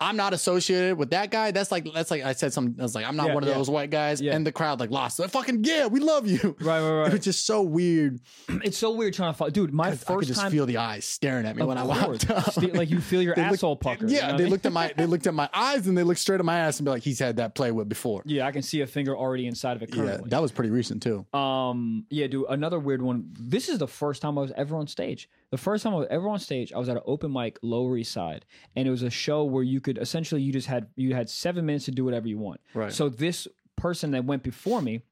[0.00, 1.52] I'm not associated with that guy.
[1.52, 2.74] That's like that's like I said something.
[2.80, 3.54] I was like, I'm not Yeah, one of yeah.
[3.54, 4.20] those white guys.
[4.20, 4.34] Yeah.
[4.34, 5.20] And the crowd like lost.
[5.20, 6.56] Like, fucking yeah, we love you.
[6.60, 7.12] Right, right, It right.
[7.12, 8.20] was just so weird.
[8.64, 9.72] It's so weird trying to follow, dude.
[9.72, 12.26] My I could first just time, feel the eyes staring at me when I course.
[12.26, 12.56] walked up.
[12.74, 14.06] Like you feel your asshole pucker.
[14.06, 14.50] you Yeah, know they I mean?
[14.50, 16.78] looked at my they looked at my eyes and they looked straight at my ass
[16.80, 18.22] and be like, he's had that play with before.
[18.26, 21.02] Yeah, I can see a finger already inside of it Yeah, that was pretty recent
[21.02, 21.24] too.
[21.38, 22.46] Um, yeah, dude.
[22.48, 23.30] Another weird one.
[23.38, 25.28] This is the first time I was ever on stage.
[25.54, 27.96] The first time I was ever on stage, I was at an open mic Lower
[27.96, 28.44] East Side,
[28.74, 31.64] and it was a show where you could essentially you just had you had seven
[31.64, 32.60] minutes to do whatever you want.
[32.74, 32.92] Right.
[32.92, 33.46] So this
[33.76, 35.02] person that went before me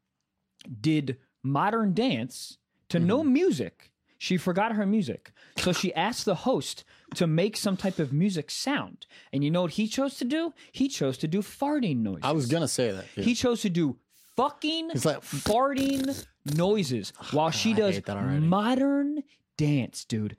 [0.81, 3.33] did modern dance to no Mm-hmm.
[3.33, 3.93] music.
[4.19, 5.31] She forgot her music.
[5.59, 6.83] So she asked the host
[7.15, 9.07] to make some type of music sound.
[9.33, 10.55] And you know what he chose to do?
[10.73, 12.23] He chose to do farting noises.
[12.25, 13.05] I was gonna say that.
[13.17, 13.23] yeah.
[13.25, 13.97] He chose to do
[14.37, 16.25] fucking like- farting
[16.57, 18.41] noises while she I does hate that already.
[18.45, 19.23] modern
[19.57, 20.37] dance, dude.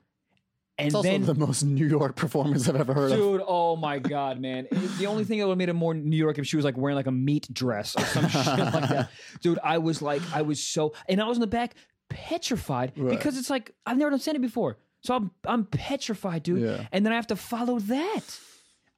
[0.76, 3.18] And it's also then, the most New York performance I've ever heard of.
[3.18, 4.66] dude, oh my god, man!
[4.98, 6.76] The only thing that would have made it more New York if she was like
[6.76, 9.10] wearing like a meat dress or some shit like that,
[9.40, 9.60] dude.
[9.62, 11.76] I was like, I was so, and I was in the back
[12.08, 13.10] petrified Right.
[13.16, 16.62] because it's like I've never done stand before, so I'm I'm petrified, dude.
[16.62, 16.86] Yeah.
[16.90, 18.22] And then I have to follow that.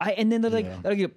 [0.01, 0.91] I and then they're like, Yeah.
[0.91, 1.15] I get.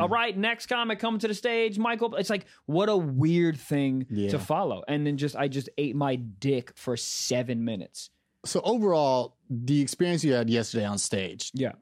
[0.00, 2.14] All right, next comic coming to the stage, Michael.
[2.16, 4.30] It's like what a weird thing Yeah.
[4.30, 4.82] to follow.
[4.88, 8.10] And then just I just ate my dick for seven minutes.
[8.44, 11.72] So overall, the experience you had yesterday on stage, Yeah.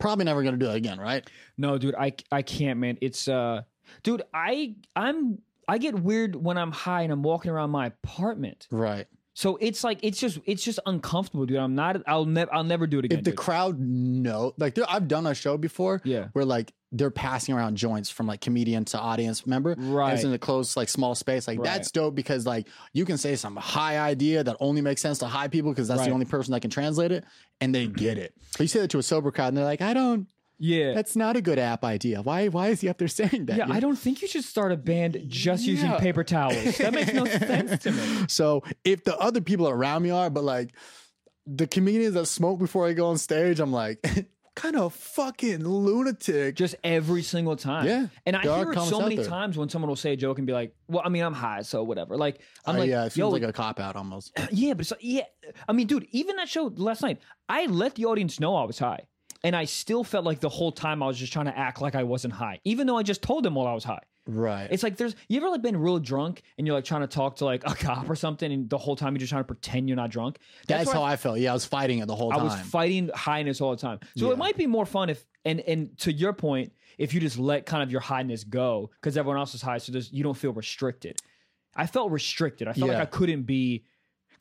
[0.00, 1.28] probably never gonna do it again, right?
[1.56, 2.98] No, dude, I I can't, man.
[3.00, 3.62] It's uh,
[4.02, 5.38] dude, I I'm
[5.68, 8.66] I get weird when I'm high and I'm walking around my apartment.
[8.70, 9.06] Right.
[9.34, 11.56] So it's like it's just it's just uncomfortable, dude.
[11.56, 12.02] I'm not.
[12.06, 12.52] I'll never.
[12.52, 13.20] I'll never do it again.
[13.20, 13.38] If the dude.
[13.38, 16.28] crowd know, like I've done a show before yeah.
[16.32, 19.74] where like they're passing around joints from like comedian to audience member.
[19.78, 20.12] Right.
[20.12, 21.48] It's in a close, like small space.
[21.48, 21.64] Like Right.
[21.64, 25.26] that's dope because like you can say some high idea that only makes sense to
[25.26, 26.08] high people because that's Right.
[26.08, 27.24] the only person that can translate it
[27.62, 28.34] and they get it.
[28.52, 30.26] But you say that to a sober crowd and they're like, I don't,
[30.64, 30.92] Yeah.
[30.94, 32.22] that's not a good app idea.
[32.22, 33.56] Why, why is he up there saying that?
[33.56, 36.78] yeah, You I don't think you should start a band just using paper towels.
[36.78, 38.24] That makes no sense to me.
[38.28, 40.70] So if the other people around me are, but like
[41.46, 43.98] the comedians that smoke before I go on stage, I'm like,
[44.54, 46.54] kind of fucking lunatic.
[46.54, 47.86] Just every single time.
[47.86, 50.46] Yeah, And I hear it so many times when someone will say a joke and
[50.46, 53.16] be like, "Well, I mean, I'm high, so whatever." Like, I'm Uh, like, yeah, it
[53.16, 54.38] "Yo, feels like a cop out almost.
[54.52, 55.22] Yeah, but it's like, yeah,
[55.68, 58.78] I mean, dude, even that show last night, I let the audience know I was
[58.78, 59.06] high,
[59.44, 61.94] and I still felt like the whole time I was just trying to act like
[61.94, 64.02] I wasn't high, even though I just told them while I was high.
[64.24, 64.68] Right.
[64.70, 67.36] It's like there's you ever like been real drunk and you're like trying to talk
[67.36, 69.88] to like a cop or something, and the whole time you're just trying to pretend
[69.88, 70.38] you're not drunk.
[70.68, 71.38] That's where how I felt.
[71.38, 72.40] Yeah, I was fighting it the whole time.
[72.40, 73.98] I was fighting highness all the time.
[74.16, 74.32] So Yeah.
[74.32, 77.66] it might be more fun if and and to your point, if you just let
[77.66, 80.52] kind of your highness go because everyone else is high, so there's you don't feel
[80.52, 81.20] restricted.
[81.74, 82.68] I felt restricted.
[82.68, 82.98] I felt Yeah.
[82.98, 83.84] like I couldn't be.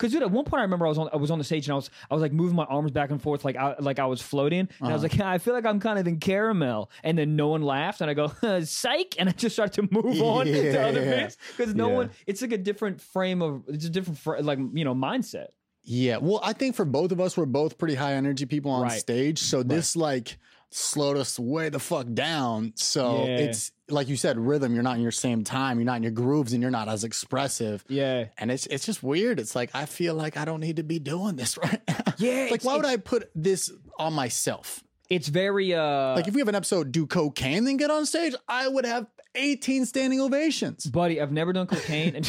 [0.02, 1.68] Because dude, at one point I remember I was on I was on the stage
[1.68, 4.00] and I was I was like moving my arms back and forth like I like
[4.00, 4.94] I was floating and I Uh-huh.
[4.94, 8.02] was like I feel like I'm kind of in caramel and then no one laughed
[8.02, 8.32] and I go
[8.64, 11.22] psych and I just started to move on to other Yeah.
[11.24, 11.96] bits because no Yeah.
[11.96, 15.48] one it's like a different frame of it's a different fr- like you know mindset
[15.84, 16.18] yeah.
[16.18, 19.00] Well, I think for both of us, we're both pretty high energy people on Right.
[19.00, 19.40] stage.
[19.40, 20.38] So this like
[20.72, 22.74] slowed us way the fuck down.
[22.76, 23.38] So Yeah.
[23.38, 24.74] it's like you said, rhythm.
[24.74, 25.78] You're not in your same time.
[25.78, 27.84] You're not in your grooves, and you're not as expressive.
[27.90, 29.40] yeah And it's it's just weird.
[29.40, 32.14] It's like I feel like I don't need to be doing this right now.
[32.18, 34.84] Yeah, like why would I put this on myself?
[35.10, 38.34] it's very uh Like if we have an episode, do cocaine, then get on stage.
[38.48, 40.86] I would have 18 standing ovations.
[40.86, 42.26] Buddy, I've never done cocaine and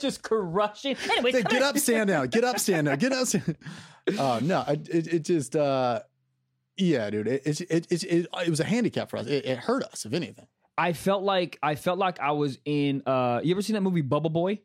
[0.00, 0.96] just crushing.
[1.16, 2.28] Anyway, get up, stand down.
[2.28, 2.98] Get up, stand down.
[3.04, 3.26] Get up.
[3.26, 3.56] Stand.
[4.16, 6.00] Uh, no, it, it, it just, uh,
[6.76, 7.26] yeah, dude.
[7.28, 9.26] It, it, it, it, it, it was a handicap for us.
[9.26, 10.46] It, it hurt us, if anything.
[10.78, 13.02] I felt like I felt like I was in.
[13.06, 14.60] uh You ever seen that movie Bubble Boy,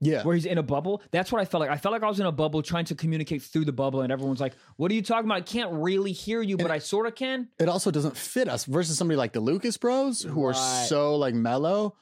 [0.00, 0.22] Yeah.
[0.22, 1.02] where he's in a bubble?
[1.10, 1.70] That's what I felt like.
[1.70, 4.12] I felt like I was in a bubble trying to communicate through the bubble, and
[4.12, 5.38] everyone's like, "What are you talking about?
[5.38, 8.64] I can't really hear you, but I sort of can." It also doesn't fit us
[8.64, 11.96] versus somebody like the Lucas Bros, who are so like mellow.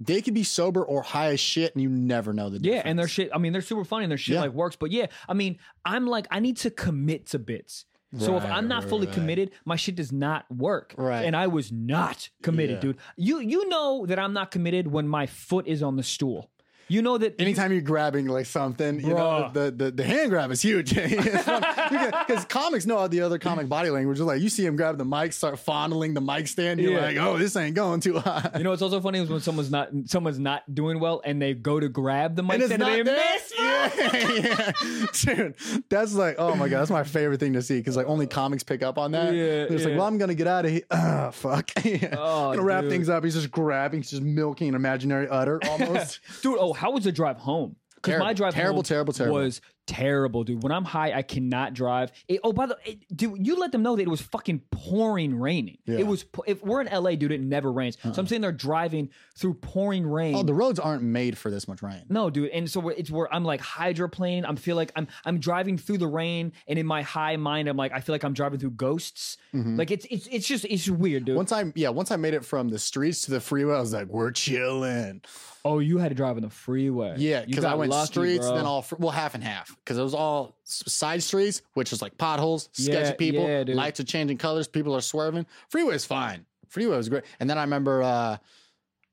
[0.00, 2.84] They could be sober or high as shit, and you never know the difference.
[2.84, 3.30] Yeah, and their shit.
[3.34, 4.40] I mean, they're super funny and their shit Yeah.
[4.42, 4.76] like works.
[4.76, 7.86] But yeah, I mean, I'm like, I need to commit to bits.
[8.18, 9.14] So if Right, I'm not right, fully right.
[9.14, 10.94] committed, my shit does not work.
[10.96, 11.24] Right.
[11.24, 12.80] And I was not committed, Yeah.
[12.80, 12.98] dude.
[13.16, 16.50] You you know that I'm not committed when my foot is on the stool.
[16.88, 20.50] You know that Anytime you're grabbing like something, you know the, the the hand grab
[20.50, 24.20] is huge because comics know all the other comic body language.
[24.20, 26.80] Like you see him grab the mic, start fondling the mic stand.
[26.80, 27.00] You're Yeah.
[27.00, 28.50] like, oh, this ain't going too high.
[28.56, 31.54] You know what's also funny is when someone's not someone's not doing well and they
[31.54, 33.52] go to grab the mic and it's stand and they miss.
[33.58, 35.06] Yeah, yeah.
[35.34, 35.54] dude.
[35.88, 38.62] That's like, oh my god, that's my favorite thing to see because like only comics
[38.62, 39.34] pick up on that.
[39.34, 40.82] Yeah, They're like, well, I'm gonna get out of here.
[40.90, 41.70] Ah, fuck.
[41.84, 42.14] yeah.
[42.24, 42.90] Oh, gonna wrap dude.
[42.90, 43.24] things up.
[43.24, 46.20] He's just grabbing, he's just milking an imaginary udder almost.
[46.42, 47.76] Dude, oh, how was the drive home?
[47.96, 49.36] Because my drive terrible, home terrible, terrible.
[49.36, 50.62] was terrible, dude.
[50.62, 52.12] When I'm high, I cannot drive.
[52.28, 55.38] It- oh, by the way, dude, you let them know that it was fucking pouring
[55.38, 55.78] raining.
[55.86, 55.98] Yeah.
[55.98, 56.24] It was.
[56.46, 57.96] If we're in LA, dude, it never rains.
[58.02, 58.24] So I'm uh-uh.
[58.24, 60.34] sitting there driving through pouring rain.
[60.34, 62.02] oh, the roads aren't made for this much rain.
[62.08, 64.44] no, dude, and so it's where I'm like hydroplaning.
[64.46, 67.76] I'm feel like I'm I'm driving through the rain, and in my high mind, I'm
[67.76, 69.36] like I feel like I'm driving through ghosts.
[69.54, 69.76] Mm-hmm.
[69.76, 71.36] Like it's it's it's just it's weird, dude.
[71.36, 73.92] Once I yeah, once I made it from the streets to the freeway, I was
[73.92, 75.22] like, we're chilling.
[75.64, 77.14] oh, you had to drive on the freeway.
[77.18, 78.56] Yeah, You because I went lucky, streets, bro.
[78.56, 82.16] then all well half and half because it was all side streets, which was like
[82.18, 85.44] potholes, sketchy Yeah, people, yeah, lights are changing colors, people are swerving.
[85.68, 86.46] Freeway is fine.
[86.68, 88.36] Freeway was great, and then I remember uh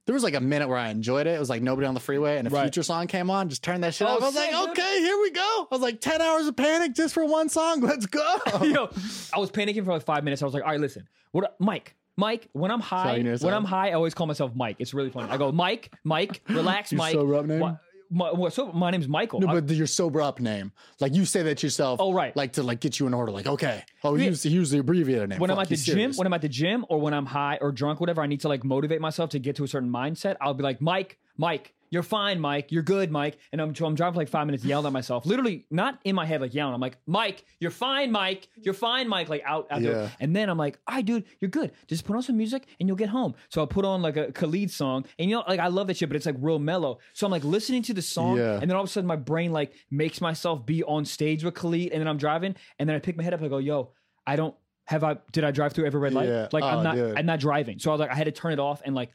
[0.07, 1.35] there was like a minute where I enjoyed it.
[1.35, 2.63] It was like nobody on the freeway, and a Right.
[2.63, 3.49] future song came on.
[3.49, 4.21] Just turned that shit Oh, off.
[4.23, 4.69] I was sick, like, dude.
[4.79, 5.41] okay, here we go.
[5.41, 7.81] I was like, ten hours of panic just for one song.
[7.81, 8.37] Let's go.
[8.63, 8.89] Yo,
[9.31, 10.41] I was panicking for like five minutes.
[10.41, 12.47] I was like, all right, listen, what, Mike, Mike.
[12.53, 13.53] When I'm high, when?
[13.53, 14.77] I'm high, I always call myself Mike.
[14.79, 15.29] It's really funny.
[15.29, 17.15] I go, Mike, Mike, relax, Mike.
[17.15, 17.59] name?
[17.59, 17.75] Wha-
[18.13, 19.39] My, what, so my name's Michael.
[19.39, 22.01] No, but your sober up name, like you say that yourself.
[22.01, 22.35] Oh, right.
[22.35, 23.31] Like to like get you in order.
[23.31, 24.25] Like okay, oh, Yeah.
[24.25, 25.39] use use the abbreviated name.
[25.39, 26.17] when I'm at the gym, serious.
[26.17, 28.49] when I'm at the gym, or when I'm high or drunk, whatever, I need to
[28.49, 30.35] like motivate myself to get to a certain mindset.
[30.41, 32.71] I'll be like, Mike, Mike, you're fine, Mike.
[32.71, 33.37] You're good, Mike.
[33.51, 36.15] And I'm, so I'm driving for like five minutes, yelling at myself, literally not in
[36.15, 36.73] my head, like yelling.
[36.73, 38.47] I'm like, Mike, you're fine, Mike.
[38.63, 39.27] You're fine, Mike.
[39.29, 39.91] Like out, out Yeah.
[39.91, 40.11] there.
[40.19, 41.71] And then I'm like, all right, dude, you're good.
[41.87, 43.35] Just put on some music and you'll get home.
[43.49, 45.97] So I put on like a Khalid song, and you know, like I love that
[45.97, 46.99] shit, but it's like real mellow.
[47.13, 48.53] So I'm like listening to the song, Yeah.
[48.61, 51.53] and then all of a sudden my brain like makes myself be on stage with
[51.55, 53.91] Khalid, and then I'm driving, and then I pick my head up, I go, yo,
[54.25, 54.55] I don't.
[54.85, 55.17] Have I?
[55.31, 56.27] Did I drive through every red light?
[56.27, 56.47] Yeah.
[56.51, 56.95] Like Oh, I'm not.
[56.95, 57.17] dude.
[57.17, 57.79] I'm not driving.
[57.79, 59.11] So I was like, I had to turn it off and like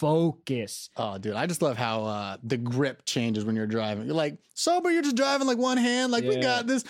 [0.00, 0.88] focus.
[0.96, 4.06] Oh, dude, I just love how uh, the grip changes when you're driving.
[4.06, 6.84] You're like sober, you're just driving like one hand, like we got this.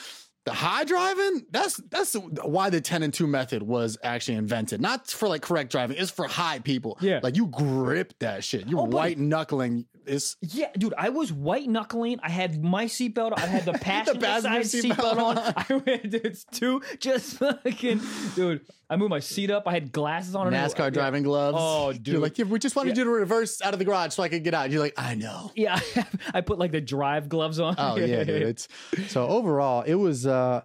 [0.47, 4.81] The high driving, that's that's why the 10 and 2 method was actually invented.
[4.81, 6.97] Not for like correct driving, it's for high people.
[7.03, 7.21] Yeah.
[7.23, 8.67] Like you grip that shit.
[8.67, 9.85] You're Oh, white knuckling.
[10.07, 12.21] It's Yeah, dude, I was white knuckling.
[12.23, 13.35] I had my seatbelt.
[13.37, 15.39] I had the passenger, passenger side seatbelt seatbelt on.
[15.39, 15.55] on.
[15.57, 18.01] I went, it's two, just fucking,
[18.35, 18.63] dude.
[18.91, 19.69] I moved my seat up.
[19.69, 20.49] I had glasses on.
[20.53, 20.91] and NASCAR yeah.
[20.91, 21.57] driving gloves.
[21.59, 22.09] Oh, dude!
[22.09, 23.03] You're like, yeah, we just wanted Yeah.
[23.03, 24.71] you to reverse out of the garage so I could get out.
[24.71, 25.53] You're like, I know.
[25.55, 25.79] Yeah,
[26.35, 27.77] I put like the drive gloves on.
[27.79, 28.43] Oh yeah, dude.
[28.51, 28.69] It's
[29.07, 30.63] so overall, it was uh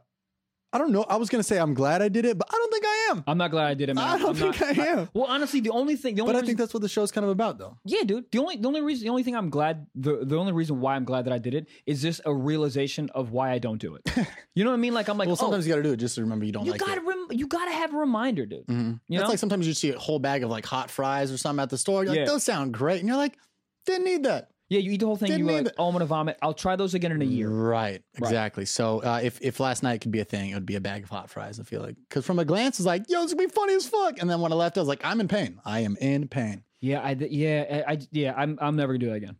[0.76, 1.06] I don't know.
[1.08, 3.24] I was gonna say I'm glad I did it, but I don't think I am.
[3.28, 4.04] I'm not glad I did it, man.
[4.04, 5.10] I don't I'm think not- I am.
[5.14, 7.24] Well, honestly, the only thing, the only But I think that's what the show's kind
[7.24, 7.78] of about though.
[7.86, 8.26] Yeah, dude.
[8.32, 10.96] The only the only reason the only thing I'm glad the the only reason why
[10.96, 13.96] I'm glad that I did it is just a realization of why I don't do
[13.96, 14.02] it.
[14.56, 14.94] you know what I mean?
[14.94, 16.66] Like I'm like, Well, oh, sometimes you gotta do it just to remember you don't
[16.66, 17.06] you like gotta it.
[17.08, 18.68] rem- you gotta have a reminder, dude.
[18.68, 19.00] Mhm.
[19.08, 19.30] You It's know?
[19.30, 21.78] like sometimes you see a whole bag of like hot fries or something at the
[21.78, 22.04] store.
[22.04, 22.26] You're like, Yeah.
[22.26, 23.00] those sound great.
[23.00, 23.38] And you're like,
[23.86, 24.50] didn't need that.
[24.70, 25.28] Yeah, you eat the whole thing.
[25.28, 26.38] Didn't You were like, oh, I'm gonna vomit.
[26.42, 27.50] I'll try those again in a year.
[27.50, 28.02] Right.
[28.16, 28.66] Exactly.
[28.66, 31.04] So uh, if, if last night could be a thing, it would be a bag
[31.04, 31.96] of hot fries, I feel like.
[32.10, 34.20] Because from a glance, it's like, yo, it's gonna be funny as fuck.
[34.20, 35.60] And then when I left, I was like, I'm in pain.
[35.66, 36.64] I am in pain.
[36.82, 39.38] Yeah, I yeah I, I yeah I'm I'm never gonna do that again.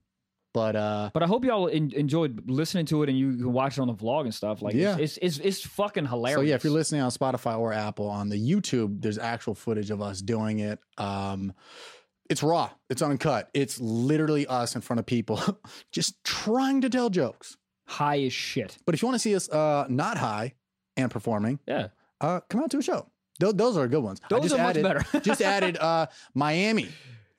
[0.54, 3.78] But uh But I hope y'all en- enjoyed listening to it and you can watch
[3.78, 4.62] it on the vlog and stuff.
[4.62, 4.96] Like, Yeah.
[4.98, 6.38] it's, it's it's it's fucking hilarious.
[6.38, 9.90] So yeah, if you're listening on Spotify or Apple on the YouTube, there's actual footage
[9.92, 10.80] of us doing it.
[10.98, 11.52] Um,
[12.30, 13.50] it's raw, it's uncut.
[13.54, 15.42] It's literally us in front of people,
[15.92, 17.58] just trying to tell jokes.
[17.88, 18.78] high as shit.
[18.86, 20.54] But if you want to see us uh, not high
[20.98, 21.88] and performing, Yeah,
[22.22, 23.08] uh, come out to a show.
[23.40, 24.22] Those, those are good ones.
[24.24, 25.20] I those just are much added, better.
[25.22, 26.88] just added uh, Miami,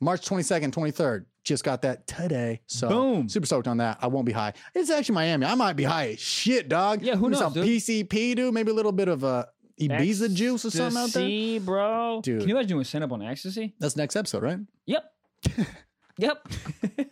[0.01, 1.24] March 22nd, 23rd.
[1.43, 2.61] Just got that today.
[2.66, 3.28] So Boom.
[3.28, 3.99] super stoked on that.
[4.03, 4.53] I won't be high.
[4.74, 5.47] It's actually Miami.
[5.47, 7.03] I might be high as shit, dog.
[7.03, 7.66] Yeah, who Maybe knows, Some dude?
[7.66, 8.53] PCP, dude.
[8.53, 9.47] Maybe a little bit of uh,
[9.80, 11.22] Ibiza juice or something out there.
[11.22, 12.20] Ecstasy, bro.
[12.22, 12.40] Dude.
[12.40, 13.74] Can you imagine doing stand up on ecstasy?
[13.78, 14.58] That's next episode, right?
[14.86, 15.04] Yep.
[16.18, 16.48] yep.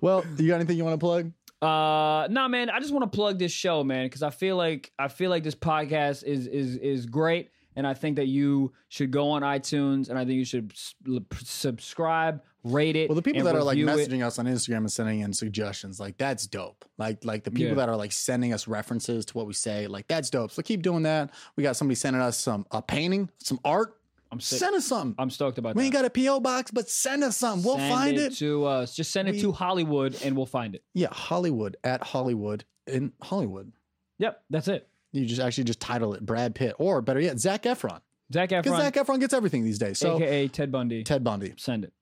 [0.00, 1.32] Well, you got anything you want to plug?
[1.62, 2.68] Uh, nah, man.
[2.70, 5.44] I just want to plug this show, man, because I feel like I feel like
[5.44, 10.08] this podcast is is is great, and I think that you should go on iTunes,
[10.10, 13.08] and I think you should s- l- subscribe, rate it.
[13.08, 14.08] Well, the people that are like review it.
[14.08, 16.84] messaging us on Instagram and sending in suggestions, like that's dope.
[16.98, 17.74] Like like the people Yeah.
[17.74, 20.50] that are like sending us references to what we say, like that's dope.
[20.50, 21.30] So keep doing that.
[21.56, 23.96] We got somebody sending us some a painting, some art.
[24.32, 24.58] I'm sick.
[24.58, 25.14] Send us something.
[25.16, 25.76] I'm stoked about that.
[25.76, 25.86] we that.
[25.86, 27.64] ain't got a PO box, but send us something.
[27.64, 28.34] We'll Send find it.
[28.36, 28.96] to us.
[28.96, 30.82] Just send it We- to Hollywood, and we'll find it.
[30.92, 33.70] Yeah, Hollywood at Hollywood in Hollywood.
[34.18, 34.88] Yep, that's it.
[35.12, 38.00] You just actually just title it Brad Pitt, or better yet, Zac Efron,
[38.32, 39.98] Zac because Efron, Zac Efron gets everything these days.
[40.00, 41.04] So aka Ted Bundy.
[41.04, 41.54] Ted Bundy.
[41.56, 41.92] Send it.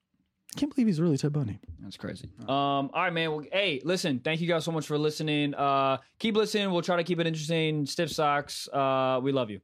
[0.54, 1.58] I can't believe he's really Ted Bundy.
[1.80, 2.28] That's crazy.
[2.42, 3.30] Um, all right, man.
[3.30, 5.54] Well, hey, listen, thank you guys so much for listening.
[5.54, 6.70] Uh, keep listening.
[6.70, 7.86] We'll try to keep it interesting.
[7.86, 8.68] Stiff socks.
[8.68, 9.60] Uh, we love you.